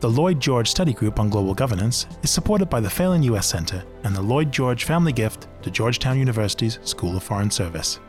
The 0.01 0.11
Lloyd 0.11 0.39
George 0.39 0.69
Study 0.69 0.93
Group 0.93 1.19
on 1.19 1.31
Global 1.31 1.55
Governance 1.55 2.07
is 2.23 2.31
supported 2.31 2.69
by 2.69 2.81
the 2.81 2.91
Phelan 2.91 3.23
U.S. 3.23 3.47
Center 3.47 3.83
and 4.05 4.15
the 4.15 4.21
Lloyd 4.21 4.53
George 4.53 4.85
Family 4.85 5.13
Gift 5.15 5.49
to 5.63 5.71
Georgetown 5.71 6.19
University's 6.19 6.79
School 6.83 7.17
of 7.17 7.23
Foreign 7.23 7.51
Service. 7.51 8.01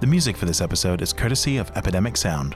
The 0.00 0.06
music 0.06 0.36
for 0.36 0.44
this 0.44 0.60
episode 0.60 1.00
is 1.00 1.14
courtesy 1.14 1.56
of 1.56 1.70
Epidemic 1.74 2.18
Sound. 2.18 2.54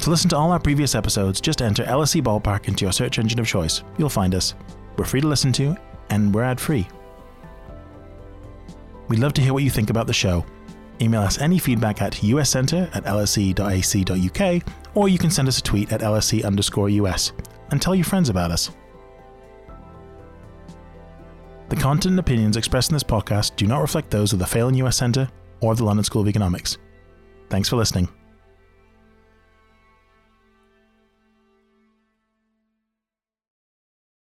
To 0.00 0.08
listen 0.08 0.30
to 0.30 0.36
all 0.36 0.50
our 0.50 0.58
previous 0.58 0.94
episodes, 0.94 1.42
just 1.42 1.60
enter 1.60 1.84
LSE 1.84 2.22
Ballpark 2.22 2.68
into 2.68 2.86
your 2.86 2.92
search 2.92 3.18
engine 3.18 3.38
of 3.38 3.46
choice. 3.46 3.82
You'll 3.98 4.08
find 4.08 4.34
us. 4.34 4.54
We're 4.96 5.04
free 5.04 5.20
to 5.20 5.26
listen 5.26 5.52
to, 5.54 5.76
and 6.08 6.34
we're 6.34 6.42
ad 6.42 6.58
free. 6.58 6.88
We'd 9.08 9.18
love 9.18 9.34
to 9.34 9.42
hear 9.42 9.52
what 9.52 9.62
you 9.62 9.68
think 9.68 9.90
about 9.90 10.06
the 10.06 10.14
show. 10.14 10.46
Email 11.02 11.20
us 11.20 11.38
any 11.38 11.58
feedback 11.58 12.00
at 12.00 12.14
uscenter 12.14 12.94
at 12.96 13.04
lse.ac.uk, 13.04 14.62
or 14.94 15.08
you 15.10 15.18
can 15.18 15.30
send 15.30 15.48
us 15.48 15.58
a 15.58 15.62
tweet 15.62 15.92
at 15.92 16.00
lse 16.00 16.44
underscore 16.44 16.88
us, 16.88 17.32
and 17.70 17.82
tell 17.82 17.94
your 17.94 18.04
friends 18.04 18.30
about 18.30 18.50
us. 18.50 18.70
The 21.68 21.76
content 21.76 22.12
and 22.12 22.18
opinions 22.18 22.56
expressed 22.56 22.90
in 22.90 22.94
this 22.94 23.02
podcast 23.02 23.54
do 23.56 23.66
not 23.66 23.80
reflect 23.80 24.10
those 24.10 24.32
of 24.32 24.38
the 24.38 24.46
Phelan 24.46 24.74
US 24.76 24.96
Centre 24.96 25.28
or 25.60 25.74
the 25.74 25.84
London 25.84 26.04
School 26.04 26.22
of 26.22 26.28
Economics. 26.28 26.78
Thanks 27.50 27.68
for 27.68 27.76
listening. 27.76 28.08